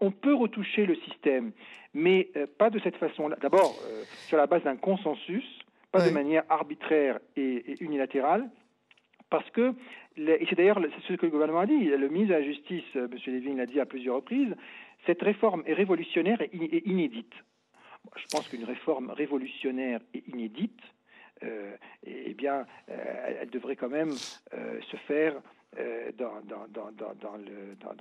On, 0.00 0.12
peut 0.12 0.34
retoucher 0.34 0.86
le 0.86 0.94
système, 0.94 1.50
mais 1.92 2.30
pas 2.56 2.70
de 2.70 2.78
cette 2.78 2.96
façon-là. 2.98 3.36
D'abord, 3.40 3.74
sur 4.28 4.38
la 4.38 4.46
base 4.46 4.62
d'un 4.62 4.76
consensus, 4.76 5.44
pas 5.90 6.06
de 6.06 6.12
manière 6.12 6.44
arbitraire 6.48 7.18
et 7.36 7.82
unilatérale 7.82 8.48
parce 9.32 9.50
que, 9.50 9.74
et 10.18 10.44
c'est 10.46 10.56
d'ailleurs 10.56 10.78
ce 11.08 11.14
que 11.14 11.24
le 11.24 11.32
gouvernement 11.32 11.60
a 11.60 11.66
dit, 11.66 11.86
le 11.86 12.08
ministre 12.10 12.34
de 12.34 12.40
la 12.40 12.44
Justice, 12.44 12.84
euh, 12.96 13.08
M. 13.10 13.18
Lévin 13.28 13.56
l'a 13.56 13.64
dit 13.64 13.80
à 13.80 13.86
plusieurs 13.86 14.16
reprises, 14.16 14.54
cette 15.06 15.22
réforme 15.22 15.62
est 15.64 15.72
révolutionnaire 15.72 16.42
et 16.42 16.82
inédite. 16.86 17.32
Je 18.14 18.26
pense 18.30 18.46
qu'une 18.48 18.64
réforme 18.64 19.10
révolutionnaire 19.10 20.00
et 20.12 20.22
inédite, 20.28 20.82
euh, 21.44 21.74
eh 22.04 22.34
bien, 22.34 22.66
euh, 22.90 23.38
elle 23.40 23.48
devrait 23.48 23.76
quand 23.76 23.88
même 23.88 24.12
se 24.12 24.96
faire 25.08 25.34
dans, 26.18 26.40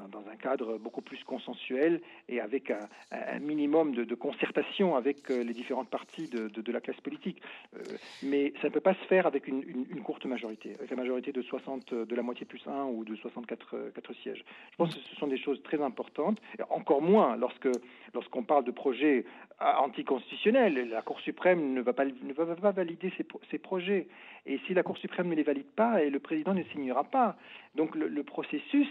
dans, 0.09 0.29
un 0.29 0.35
cadre 0.35 0.77
beaucoup 0.77 1.01
plus 1.01 1.23
consensuel 1.23 2.01
et 2.27 2.41
avec 2.41 2.71
un, 2.71 3.39
minimum 3.39 3.93
de, 3.93 4.15
concertation 4.15 4.95
avec 4.95 5.29
euh, 5.31 5.43
les 5.43 5.53
différentes 5.53 5.89
parties 5.89 6.27
de, 6.27 6.71
la 6.71 6.81
classe 6.81 6.99
politique. 7.01 7.41
Euh, 7.75 7.79
mais 8.23 8.53
ça 8.61 8.67
ne 8.67 8.73
peut 8.73 8.81
pas 8.81 8.93
se 8.93 9.05
faire 9.05 9.25
avec 9.25 9.47
une, 9.47 9.85
courte 10.03 10.25
majorité, 10.25 10.75
avec 10.75 10.89
la 10.89 10.97
majorité 10.97 11.31
de 11.31 11.41
60, 11.41 11.93
de 11.93 12.15
la 12.15 12.21
moitié 12.21 12.45
plus 12.45 12.65
1 12.67 12.85
ou 12.85 13.05
de 13.05 13.15
64 13.15 13.91
4 13.93 14.13
sièges. 14.13 14.43
Je 14.71 14.77
pense 14.77 14.93
que 14.93 15.01
ce 15.01 15.15
sont 15.15 15.27
des 15.27 15.37
choses 15.37 15.61
très 15.63 15.81
importantes, 15.81 16.39
encore 16.69 17.01
moins 17.01 17.35
lorsque 17.37 17.69
lorsqu'on 18.13 18.43
parle 18.43 18.65
de 18.65 18.71
projets 18.71 19.25
anticonstitutionnels. 19.59 20.89
La 20.89 21.01
Cour 21.01 21.19
suprême 21.19 21.73
ne 21.73 21.81
va 21.81 21.93
pas, 21.93 22.05
ne 22.05 22.33
va 22.33 22.55
pas 22.55 22.71
valider 22.71 23.11
ces, 23.17 23.25
ces 23.49 23.57
projets. 23.57 24.07
Et 24.45 24.59
si 24.65 24.73
la 24.73 24.83
Cour 24.83 24.97
suprême 24.97 25.29
ne 25.29 25.35
les 25.35 25.43
valide 25.43 25.69
pas, 25.75 26.03
et 26.03 26.09
le 26.09 26.19
président 26.19 26.53
ne 26.53 26.63
signera 26.63 27.03
pas. 27.03 27.37
Donc 27.75 27.95
le, 27.95 28.23
processus 28.23 28.87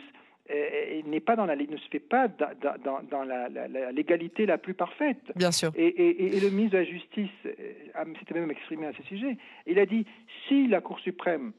euh, 0.50 0.54
euh, 0.54 1.02
n'est 1.04 1.20
pas 1.20 1.36
dans 1.36 1.46
la 1.46 1.54
ne 1.54 1.76
se 1.76 1.88
fait 1.88 2.00
pas 2.00 2.28
dans, 2.28 3.02
dans, 3.02 3.24
la, 3.24 3.48
légalité 3.92 4.46
la 4.46 4.58
plus 4.58 4.74
parfaite. 4.74 5.32
Bien 5.36 5.52
sûr. 5.52 5.70
Et, 5.76 6.40
le 6.40 6.50
ministre 6.50 6.78
de 6.78 6.78
la 6.78 6.84
Justice 6.84 7.30
euh, 7.44 8.14
s'était 8.18 8.34
même 8.34 8.50
exprimé 8.50 8.86
à 8.86 8.92
ce 8.92 9.02
sujet. 9.02 9.36
Il 9.66 9.78
a 9.78 9.86
dit 9.86 10.06
si 10.48 10.66
la 10.66 10.80
Cour 10.80 10.98
suprême 11.00 11.52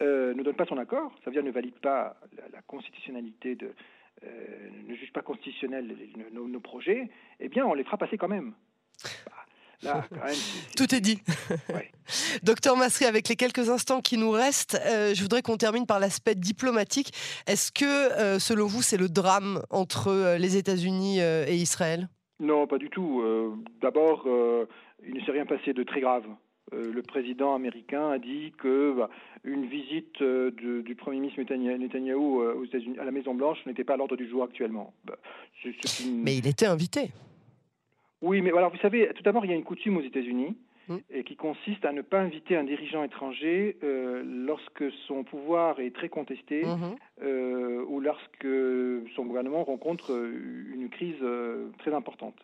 ne 0.00 0.42
donne 0.42 0.54
pas 0.54 0.66
son 0.66 0.78
accord, 0.78 1.12
ça 1.24 1.30
veut 1.30 1.32
dire 1.32 1.42
ne 1.42 1.50
valide 1.50 1.78
pas 1.80 2.16
la, 2.52 2.62
constitutionnalité 2.62 3.56
de, 3.56 3.74
ne 4.86 4.94
juge 4.94 5.12
pas 5.12 5.22
constitutionnel 5.22 5.96
nos, 6.32 6.46
nos, 6.46 6.60
projets, 6.60 7.10
eh 7.40 7.48
bien 7.48 7.66
on 7.66 7.74
les 7.74 7.82
fera 7.82 7.96
passer 7.98 8.16
quand 8.16 8.28
même. 8.28 8.54
Tout 10.76 10.94
est 10.94 11.00
dit. 11.00 11.18
Docteur 12.42 12.76
Massery, 12.76 13.04
avec 13.04 13.28
les 13.28 13.36
quelques 13.36 13.70
instants 13.70 14.00
qui 14.00 14.16
nous 14.16 14.30
restent, 14.30 14.80
euh, 14.86 15.14
je 15.14 15.22
voudrais 15.22 15.42
qu'on 15.42 15.56
termine 15.56 15.86
par 15.86 16.00
l'aspect 16.00 16.34
diplomatique. 16.34 17.12
Est-ce 17.46 17.70
que, 17.70 17.84
euh, 17.84 18.38
selon 18.38 18.66
vous, 18.66 18.82
c'est 18.82 18.96
le 18.96 19.08
drame 19.08 19.62
entre 19.70 20.08
euh, 20.08 20.38
les 20.38 20.56
États-Unis 20.56 21.20
et 21.20 21.54
Israël? 21.54 22.08
Non, 22.40 22.66
pas 22.66 22.78
du 22.78 22.88
tout. 22.88 23.22
D'abord, 23.82 24.26
il 25.04 25.14
ne 25.14 25.20
s'est 25.24 25.32
rien 25.32 25.44
passé 25.44 25.72
de 25.72 25.82
très 25.82 26.00
grave. 26.00 26.24
le 26.72 27.02
président 27.02 27.54
américain 27.54 28.10
a 28.10 28.18
dit 28.18 28.52
que 28.58 28.94
bah, 28.96 29.10
une 29.42 29.66
visite 29.66 30.22
du 30.22 30.94
Premier 30.94 31.18
ministre 31.18 31.40
Netanyahou 31.42 32.40
aux 32.40 32.64
États-Unis 32.64 32.96
à 33.00 33.04
la 33.04 33.10
Maison 33.10 33.34
Blanche 33.34 33.58
n'était 33.66 33.82
pas 33.82 33.94
à 33.94 33.96
l'ordre 33.96 34.14
du 34.14 34.28
jour 34.28 34.44
actuellement. 34.44 34.94
Bah, 35.04 35.16
Mais 36.22 36.36
il 36.36 36.46
était 36.46 36.66
invité. 36.66 37.10
Oui, 38.22 38.40
mais 38.42 38.50
alors 38.50 38.70
vous 38.70 38.78
savez, 38.78 39.10
tout 39.14 39.22
d'abord, 39.22 39.44
il 39.44 39.50
y 39.50 39.54
a 39.54 39.56
une 39.56 39.64
coutume 39.64 39.96
aux 39.96 40.02
États-Unis 40.02 40.56
mm. 40.88 40.96
et 41.10 41.24
qui 41.24 41.36
consiste 41.36 41.84
à 41.84 41.92
ne 41.92 42.02
pas 42.02 42.20
inviter 42.20 42.56
un 42.56 42.64
dirigeant 42.64 43.04
étranger 43.04 43.76
euh, 43.82 44.22
lorsque 44.24 44.90
son 45.06 45.22
pouvoir 45.24 45.80
est 45.80 45.94
très 45.94 46.08
contesté 46.08 46.64
mm-hmm. 46.64 46.96
euh, 47.22 47.84
ou 47.88 48.00
lorsque 48.00 48.48
son 49.14 49.24
gouvernement 49.24 49.64
rencontre 49.64 50.10
une 50.10 50.88
crise 50.90 51.22
euh, 51.22 51.68
très 51.78 51.94
importante. 51.94 52.36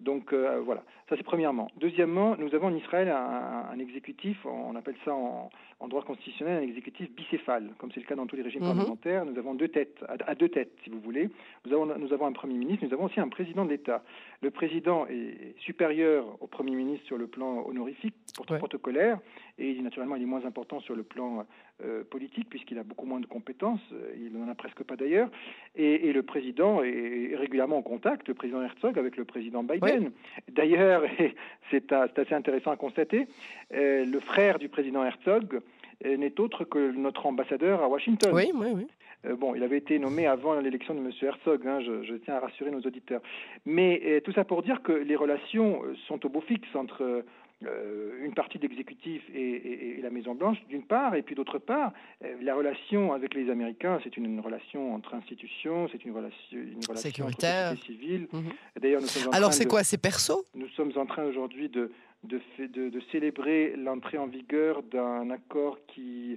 Donc 0.00 0.32
voilà, 0.32 0.84
ça 1.08 1.16
c'est 1.16 1.24
premièrement. 1.24 1.68
Deuxièmement, 1.76 2.36
nous 2.38 2.54
avons 2.54 2.68
en 2.68 2.74
Israël 2.74 3.08
un, 3.08 3.78
exécutif, 3.78 4.36
on 4.46 4.76
appelle 4.76 4.94
ça 5.04 5.12
en, 5.12 5.50
droit 5.88 6.02
constitutionnel 6.02 6.62
un 6.62 6.66
exécutif 6.66 7.10
bicéphale, 7.12 7.70
comme 7.78 7.90
c'est 7.92 8.00
le 8.00 8.06
cas 8.06 8.14
dans 8.14 8.26
tous 8.26 8.36
les 8.36 8.42
régimes 8.42 8.62
mm-hmm. 8.62 8.76
parlementaires. 8.76 9.24
Nous 9.24 9.38
avons 9.38 9.54
deux 9.54 9.68
têtes, 9.68 10.04
à, 10.08 10.34
deux 10.34 10.48
têtes 10.48 10.72
si 10.84 10.90
vous 10.90 11.00
voulez. 11.00 11.28
Nous 11.66 11.72
avons, 11.72 11.86
nous 11.98 12.12
avons 12.12 12.26
un 12.26 12.32
Premier 12.32 12.54
ministre, 12.54 12.86
nous 12.86 12.92
avons 12.92 13.06
aussi 13.06 13.18
un 13.18 13.28
président 13.28 13.64
de 13.64 13.70
l'État. 13.70 14.04
Le 14.40 14.50
président 14.50 15.06
est 15.06 15.58
supérieur 15.58 16.36
au 16.40 16.46
Premier 16.46 16.76
ministre 16.76 17.06
sur 17.06 17.18
le 17.18 17.26
plan 17.26 17.64
honorifique, 17.66 18.14
protocolaire, 18.46 19.18
et 19.58 19.74
naturellement 19.80 20.16
il 20.16 20.22
est 20.22 20.26
moins 20.26 20.44
important 20.44 20.80
sur 20.80 20.94
le 20.94 21.02
plan 21.02 21.46
euh, 21.84 22.04
politique 22.04 22.48
puisqu'il 22.48 22.78
a 22.78 22.82
beaucoup 22.82 23.06
moins 23.06 23.20
de 23.20 23.26
compétences, 23.26 23.80
euh, 23.92 24.14
il 24.16 24.38
n'en 24.38 24.48
a 24.48 24.54
presque 24.54 24.82
pas 24.82 24.96
d'ailleurs, 24.96 25.28
et, 25.76 26.12
le 26.12 26.22
président 26.22 26.82
est 26.82 27.34
régulièrement 27.36 27.78
en 27.78 27.82
contact, 27.82 28.28
le 28.28 28.34
président 28.34 28.62
Herzog, 28.62 28.98
avec 28.98 29.16
le 29.16 29.24
président 29.24 29.62
Biden. 29.62 30.10
D'ailleurs, 30.50 31.02
c'est 31.70 31.92
assez 31.92 32.34
intéressant 32.34 32.70
à 32.70 32.76
constater, 32.76 33.28
euh, 33.74 34.04
le 34.04 34.20
frère 34.20 34.58
du 34.58 34.68
président 34.68 35.04
Herzog 35.04 35.60
n'est 36.04 36.40
autre 36.40 36.64
que 36.64 36.92
notre 36.92 37.26
ambassadeur 37.26 37.82
à 37.82 37.88
Washington. 37.88 38.30
Oui, 38.32 38.50
oui, 38.54 38.68
oui. 38.74 38.86
Euh, 39.26 39.34
bon, 39.34 39.54
il 39.54 39.62
avait 39.62 39.78
été 39.78 39.98
nommé 39.98 40.26
avant 40.26 40.60
l'élection 40.60 40.94
de 40.94 41.00
M. 41.00 41.10
Herzog, 41.22 41.66
hein, 41.66 41.80
je, 41.80 42.14
tiens 42.14 42.36
à 42.36 42.40
rassurer 42.40 42.70
nos 42.70 42.80
auditeurs. 42.80 43.20
Mais 43.66 44.00
euh, 44.04 44.20
tout 44.20 44.32
ça 44.32 44.44
pour 44.44 44.62
dire 44.62 44.82
que 44.82 44.92
les 44.92 45.16
relations 45.16 45.82
euh, 45.84 45.94
sont 46.06 46.24
au 46.24 46.28
beau 46.28 46.40
fixe 46.40 46.74
entre 46.74 47.24
une 47.60 48.34
partie 48.34 48.58
de 48.58 48.62
l'exécutif 48.62 49.22
et, 49.34 50.00
la 50.02 50.10
Maison 50.10 50.34
Blanche, 50.34 50.58
d'une 50.68 50.84
part, 50.84 51.14
et 51.16 51.22
puis 51.22 51.34
d'autre 51.34 51.58
part, 51.58 51.92
la 52.40 52.54
relation 52.54 53.12
avec 53.12 53.34
les 53.34 53.50
Américains, 53.50 53.98
c'est 54.04 54.16
une, 54.16 54.38
relation 54.40 54.94
entre 54.94 55.14
institutions, 55.14 55.88
c'est 55.90 56.04
une 56.04 56.12
relation, 56.12 56.36
une 56.52 56.74
relation 56.86 56.94
sécuritaire, 56.96 57.72
entre 57.72 57.84
civile. 57.84 58.28
Mhm. 58.32 58.52
D'ailleurs, 58.80 59.02
alors 59.32 59.52
c'est 59.52 59.66
quoi, 59.66 59.82
c'est 59.82 60.00
perso? 60.00 60.44
Nous 60.54 60.68
sommes 60.68 60.92
en 60.96 61.06
train 61.06 61.24
aujourd'hui 61.24 61.68
de 61.68 61.90
de, 62.24 62.40
de, 62.66 63.00
célébrer 63.12 63.74
l'entrée 63.76 64.18
en 64.18 64.26
vigueur 64.26 64.82
d'un 64.82 65.30
accord 65.30 65.78
qui 65.88 66.32
euh, 66.32 66.36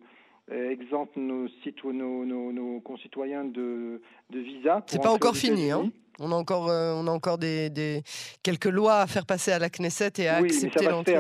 exempte 0.71 1.15
nos, 1.17 1.47
nos, 1.93 2.25
nos, 2.25 2.51
nos, 2.51 2.79
concitoyens 2.81 3.45
de, 3.45 4.01
de 4.29 4.39
visa. 4.39 4.83
C'est 4.87 5.01
pas 5.01 5.11
encore 5.11 5.35
fini, 5.35 5.71
hein 5.71 5.91
on 6.19 6.31
a 6.31 6.35
encore, 6.35 6.69
euh, 6.69 6.93
on 6.95 7.07
a 7.07 7.11
encore 7.11 7.37
des, 7.37 7.69
des, 7.69 8.03
quelques 8.43 8.65
lois 8.65 8.99
à 8.99 9.07
faire 9.07 9.25
passer 9.25 9.51
à 9.51 9.59
la 9.59 9.69
Knesset 9.69 10.11
et 10.19 10.27
à 10.27 10.35
accepter 10.37 10.85
l'entrée. 10.85 11.17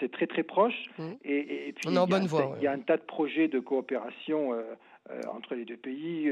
C'est 0.00 0.10
très 0.10 0.26
très 0.26 0.42
proche. 0.42 0.74
Mmh. 0.98 1.02
Et, 1.24 1.68
et, 1.68 1.72
puis, 1.72 1.88
on 1.88 1.94
est 1.94 1.98
en 1.98 2.06
bonne 2.06 2.26
voie. 2.26 2.56
Il 2.58 2.64
y 2.64 2.66
a 2.66 2.72
un 2.72 2.80
tas 2.80 2.96
de 2.96 3.02
projets 3.02 3.48
de 3.48 3.60
coopération 3.60 4.52
euh, 4.52 5.20
entre 5.32 5.54
les 5.54 5.64
deux 5.64 5.76
pays. 5.76 6.30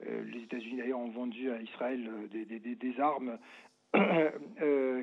les 0.00 0.42
États-Unis 0.42 0.78
d'ailleurs 0.78 1.00
ont 1.00 1.10
vendu 1.10 1.50
à 1.50 1.60
Israël 1.60 2.08
des, 2.30 2.44
des, 2.44 2.74
des 2.74 3.00
armes 3.00 3.38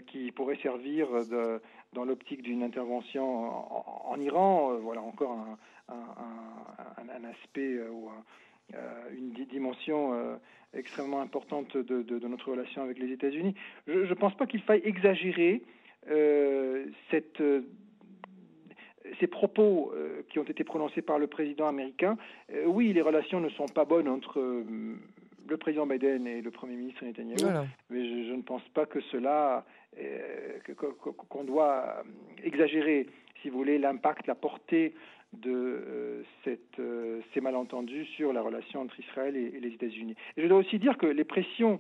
qui 0.08 0.32
pourraient 0.32 0.60
servir 0.62 1.08
de, 1.30 1.62
dans 1.94 2.06
l'optique 2.06 2.42
d'une 2.42 2.64
intervention 2.64 4.10
en, 4.10 4.20
Iran. 4.20 4.76
voilà 4.82 5.02
encore 5.02 5.32
un, 5.32 5.58
un, 5.90 7.24
aspect 7.24 7.80
ou 7.92 8.10
une 9.12 9.32
dimension 9.46 10.40
extrêmement 10.74 11.22
importante 11.22 11.76
de, 11.78 12.28
notre 12.28 12.52
relation 12.52 12.84
avec 12.84 13.00
les 13.00 13.12
États-Unis. 13.12 13.56
Je 13.88 14.00
ne 14.00 14.14
pense 14.14 14.36
pas 14.36 14.46
qu'il 14.46 14.62
faille 14.62 14.82
exagérer 14.84 15.64
euh, 16.10 16.86
cette, 17.12 17.42
euh, 17.42 17.62
ces 19.20 19.28
propos 19.28 19.92
euh, 19.94 20.22
qui 20.30 20.40
ont 20.40 20.44
été 20.44 20.64
prononcés 20.64 21.02
par 21.02 21.20
le 21.20 21.28
président 21.28 21.68
américain. 21.68 22.18
oui, 22.66 22.94
les 22.94 23.02
relations 23.02 23.40
ne 23.40 23.50
sont 23.50 23.68
pas 23.68 23.86
bonnes 23.86 24.08
entre 24.08 24.40
le 24.40 25.58
président 25.58 25.88
Biden 25.88 26.28
et 26.28 26.42
le 26.42 26.52
Premier 26.52 26.76
ministre 26.76 27.04
Netanyahu, 27.04 27.68
mais 27.90 28.26
je, 28.28 28.34
ne 28.34 28.42
pense 28.42 28.62
pas 28.74 28.86
que 28.86 29.02
cela, 29.12 29.66
qu'on 31.30 31.44
doit 31.44 32.04
exagérer, 32.44 33.08
si 33.42 33.50
vous 33.50 33.58
voulez, 33.58 33.78
l'impact, 33.78 34.28
la 34.28 34.36
portée 34.36 34.94
de 35.34 35.52
euh, 35.52 36.24
cette, 36.44 36.80
euh, 36.80 37.22
ces 37.34 37.42
malentendus 37.42 38.06
sur 38.06 38.34
la 38.34 38.42
relation 38.42 38.82
entre 38.82 39.00
Israël 39.00 39.36
et, 39.36 39.60
les 39.60 39.70
États-Unis. 39.70 40.16
Et 40.38 40.42
je 40.42 40.48
dois 40.48 40.58
aussi 40.58 40.80
dire 40.80 40.98
que 40.98 41.06
les 41.06 41.24
pressions 41.24 41.80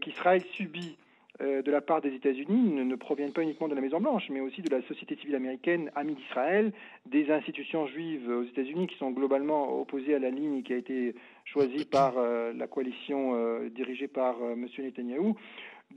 qu'Israël 0.00 0.42
subit 0.54 0.96
euh, 1.40 1.62
de 1.62 1.70
la 1.70 1.80
part 1.80 2.00
des 2.00 2.12
États-Unis 2.14 2.72
ne, 2.72 2.96
proviennent 2.96 3.32
pas 3.32 3.42
uniquement 3.42 3.68
de 3.68 3.74
la 3.74 3.80
Maison-Blanche, 3.80 4.28
mais 4.30 4.40
aussi 4.40 4.62
de 4.62 4.74
la 4.74 4.82
société 4.88 5.14
civile 5.16 5.36
américaine 5.36 5.90
amie 5.94 6.14
d'Israël, 6.14 6.72
des 7.06 7.30
institutions 7.30 7.86
juives 7.86 8.28
aux 8.28 8.44
États-Unis 8.44 8.88
qui 8.88 8.96
sont 8.96 9.10
globalement 9.10 9.80
opposées 9.80 10.14
à 10.14 10.18
la 10.18 10.30
ligne 10.30 10.62
qui 10.62 10.72
a 10.72 10.76
été 10.76 11.14
choisie 11.44 11.84
par 11.84 12.14
la 12.18 12.66
coalition 12.66 13.60
dirigée 13.68 14.08
par 14.08 14.36
M. 14.42 14.66
Netanyahou. 14.78 15.36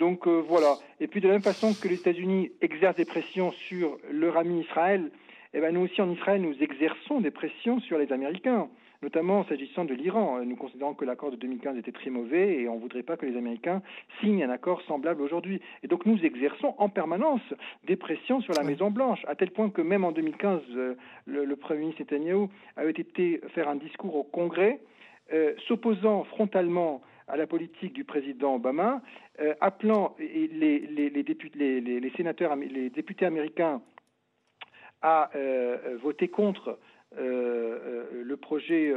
Donc 0.02 0.28
voilà. 0.28 0.78
Et 1.00 1.06
puis 1.06 1.22
de 1.22 1.28
la 1.28 1.34
même 1.34 1.44
façon 1.44 1.76
que 1.80 1.88
les 1.88 1.94
États-Unis 1.94 2.52
exercent 2.60 2.96
des 2.96 3.06
pressions 3.06 3.52
sur 3.52 4.00
leur 4.12 4.36
ami 4.36 4.62
Israël, 4.62 5.12
eh 5.54 5.62
ben, 5.62 5.72
nous 5.72 5.82
aussi 5.82 6.02
en 6.02 6.10
Israël, 6.10 6.42
nous 6.42 6.56
exerçons 6.60 7.22
des 7.22 7.30
pressions 7.30 7.80
sur 7.82 8.00
les 8.00 8.12
Américains, 8.12 8.68
notamment 9.04 9.46
s'agissant 9.46 9.86
de 9.86 9.94
l'Iran. 9.94 10.44
Nous 10.44 10.56
considérons 10.56 10.96
que 10.96 11.06
l'accord 11.06 11.30
de 11.30 11.36
2015 11.36 11.78
était 11.78 11.92
très 11.92 12.10
mauvais 12.10 12.56
et 12.56 12.68
on 12.68 12.78
ne 12.78 12.82
voudrait 12.82 13.04
pas 13.04 13.16
que 13.16 13.28
les 13.28 13.38
Américains 13.38 13.84
signent 14.22 14.44
un 14.44 14.50
accord 14.50 14.82
semblable 14.88 15.22
aujourd'hui. 15.22 15.62
Et 15.84 15.88
donc 15.88 16.08
nous 16.08 16.18
exerçons 16.26 16.74
en 16.80 16.90
permanence 16.90 17.42
des 17.86 17.96
pressions 17.96 18.42
sur 18.42 18.56
la 18.56 18.64
Maison-Blanche, 18.64 19.24
à 19.28 19.36
tel 19.36 19.52
point 19.52 19.70
que 19.70 19.84
même 19.84 20.04
en 20.04 20.12
2015, 20.12 20.62
euh, 20.78 20.96
le, 21.28 21.56
Premier 21.58 21.82
ministre 21.82 22.02
Netanyahu 22.02 22.48
avait 22.76 22.90
été 22.90 23.40
faire 23.54 23.70
un 23.70 23.76
discours 23.76 24.16
au 24.16 24.24
Congrès 24.24 24.80
euh, 25.32 25.54
s'opposant 25.68 26.24
frontalement 26.24 27.04
à 27.32 27.38
la 27.38 27.48
politique 27.48 27.94
du 27.94 28.04
président 28.04 28.56
Obama, 28.56 29.02
euh, 29.40 29.56
appelant 29.62 30.16
les, 30.20 30.48
les, 30.80 31.24
députés, 31.24 31.80
les, 31.80 32.12
sénateurs, 32.12 32.56
les 32.58 32.90
députés 32.90 33.26
américains 33.26 33.82
a 35.02 35.32
euh, 35.36 35.98
voté 36.02 36.28
contre 36.28 36.78
euh, 37.18 38.06
le 38.24 38.38
projet 38.38 38.94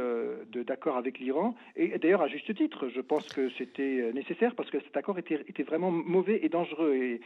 d'accord 0.65 0.97
avec 0.97 1.19
l'Iran, 1.19 1.55
et 1.75 1.97
d'ailleurs 1.99 2.21
à 2.21 2.27
juste 2.27 2.53
titre, 2.55 2.89
je 2.89 3.01
pense 3.01 3.27
que 3.27 3.49
c'était 3.57 4.11
nécessaire 4.13 4.55
parce 4.55 4.69
que 4.69 4.79
cet 4.79 4.95
accord 4.97 5.19
était, 5.19 5.41
était 5.47 5.63
vraiment 5.63 5.91
mauvais 5.91 6.39
et 6.43 6.49
dangereux, 6.49 6.93
et, 6.93 7.21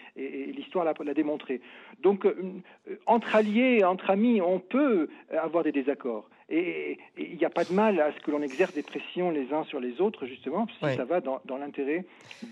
l'histoire 0.51 0.85
l'a 0.85 1.13
démontré. 1.13 1.61
Donc, 2.01 2.27
entre 3.05 3.35
alliés, 3.35 3.83
entre 3.83 4.09
amis, 4.09 4.41
on 4.41 4.59
peut 4.59 5.09
avoir 5.31 5.63
des 5.63 5.71
désaccords. 5.71 6.29
Et 6.49 6.97
il 7.17 7.37
n'y 7.37 7.45
a 7.45 7.49
pas 7.49 7.63
de 7.63 7.73
mal 7.73 7.99
à 7.99 8.11
ce 8.11 8.19
que 8.19 8.31
l'on 8.31 8.41
exerce 8.41 8.73
des 8.73 8.81
pressions 8.81 9.29
les 9.29 9.53
uns 9.53 9.63
sur 9.65 9.79
les 9.79 10.01
autres, 10.01 10.25
justement, 10.25 10.67
si 10.67 10.95
ça 10.95 11.05
va 11.05 11.21
dans, 11.21 11.39
l'intérêt 11.59 12.05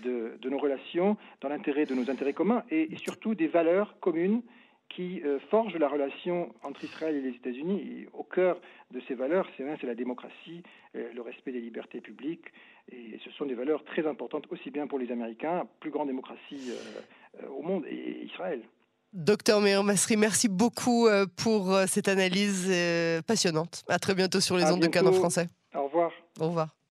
de, 0.04 0.38
de, 0.40 0.48
nos 0.48 0.58
relations, 0.58 1.16
dans 1.40 1.48
l'intérêt 1.48 1.84
de 1.84 1.94
nos 1.94 2.08
intérêts 2.08 2.32
communs, 2.32 2.62
et 2.70 2.88
surtout 2.96 3.34
des 3.34 3.48
valeurs 3.48 3.96
communes 4.00 4.42
qui 4.88 5.20
euh, 5.24 5.38
forge 5.50 5.76
la 5.76 5.88
relation 5.88 6.54
entre 6.62 6.84
Israël 6.84 7.16
et 7.16 7.20
les 7.20 7.36
États-Unis. 7.36 8.06
Au 8.12 8.24
cœur 8.24 8.60
de 8.90 9.00
ces 9.06 9.14
valeurs, 9.14 9.48
c'est 9.56 9.86
la 9.86 9.94
démocratie, 9.94 10.62
euh, 10.96 11.12
le 11.14 11.22
respect 11.22 11.52
des 11.52 11.60
libertés 11.60 12.00
publiques, 12.00 12.46
et 12.90 13.18
ce 13.24 13.30
sont 13.32 13.46
des 13.46 13.54
valeurs 13.54 13.84
très 13.84 14.06
importantes 14.06 14.46
aussi 14.50 14.70
bien 14.70 14.86
pour 14.86 14.98
les 14.98 15.12
Américains, 15.12 15.66
plus 15.80 15.90
grande 15.90 16.08
démocratie 16.08 16.70
euh, 16.70 17.48
au 17.48 17.62
monde, 17.62 17.84
et 17.86 18.24
Israël. 18.24 18.62
Docteur 19.12 19.60
Meir 19.60 19.82
Masri, 19.84 20.16
merci 20.16 20.48
beaucoup 20.48 21.08
pour 21.42 21.74
cette 21.86 22.08
analyse 22.08 22.70
passionnante. 23.26 23.82
À 23.88 23.98
très 23.98 24.14
bientôt 24.14 24.40
sur 24.40 24.58
les 24.58 24.64
ondes 24.70 24.82
de 24.82 24.86
Canon 24.86 25.12
français. 25.12 25.46
Au 25.74 25.84
revoir. 25.84 26.12
Au 26.38 26.48
revoir. 26.48 26.77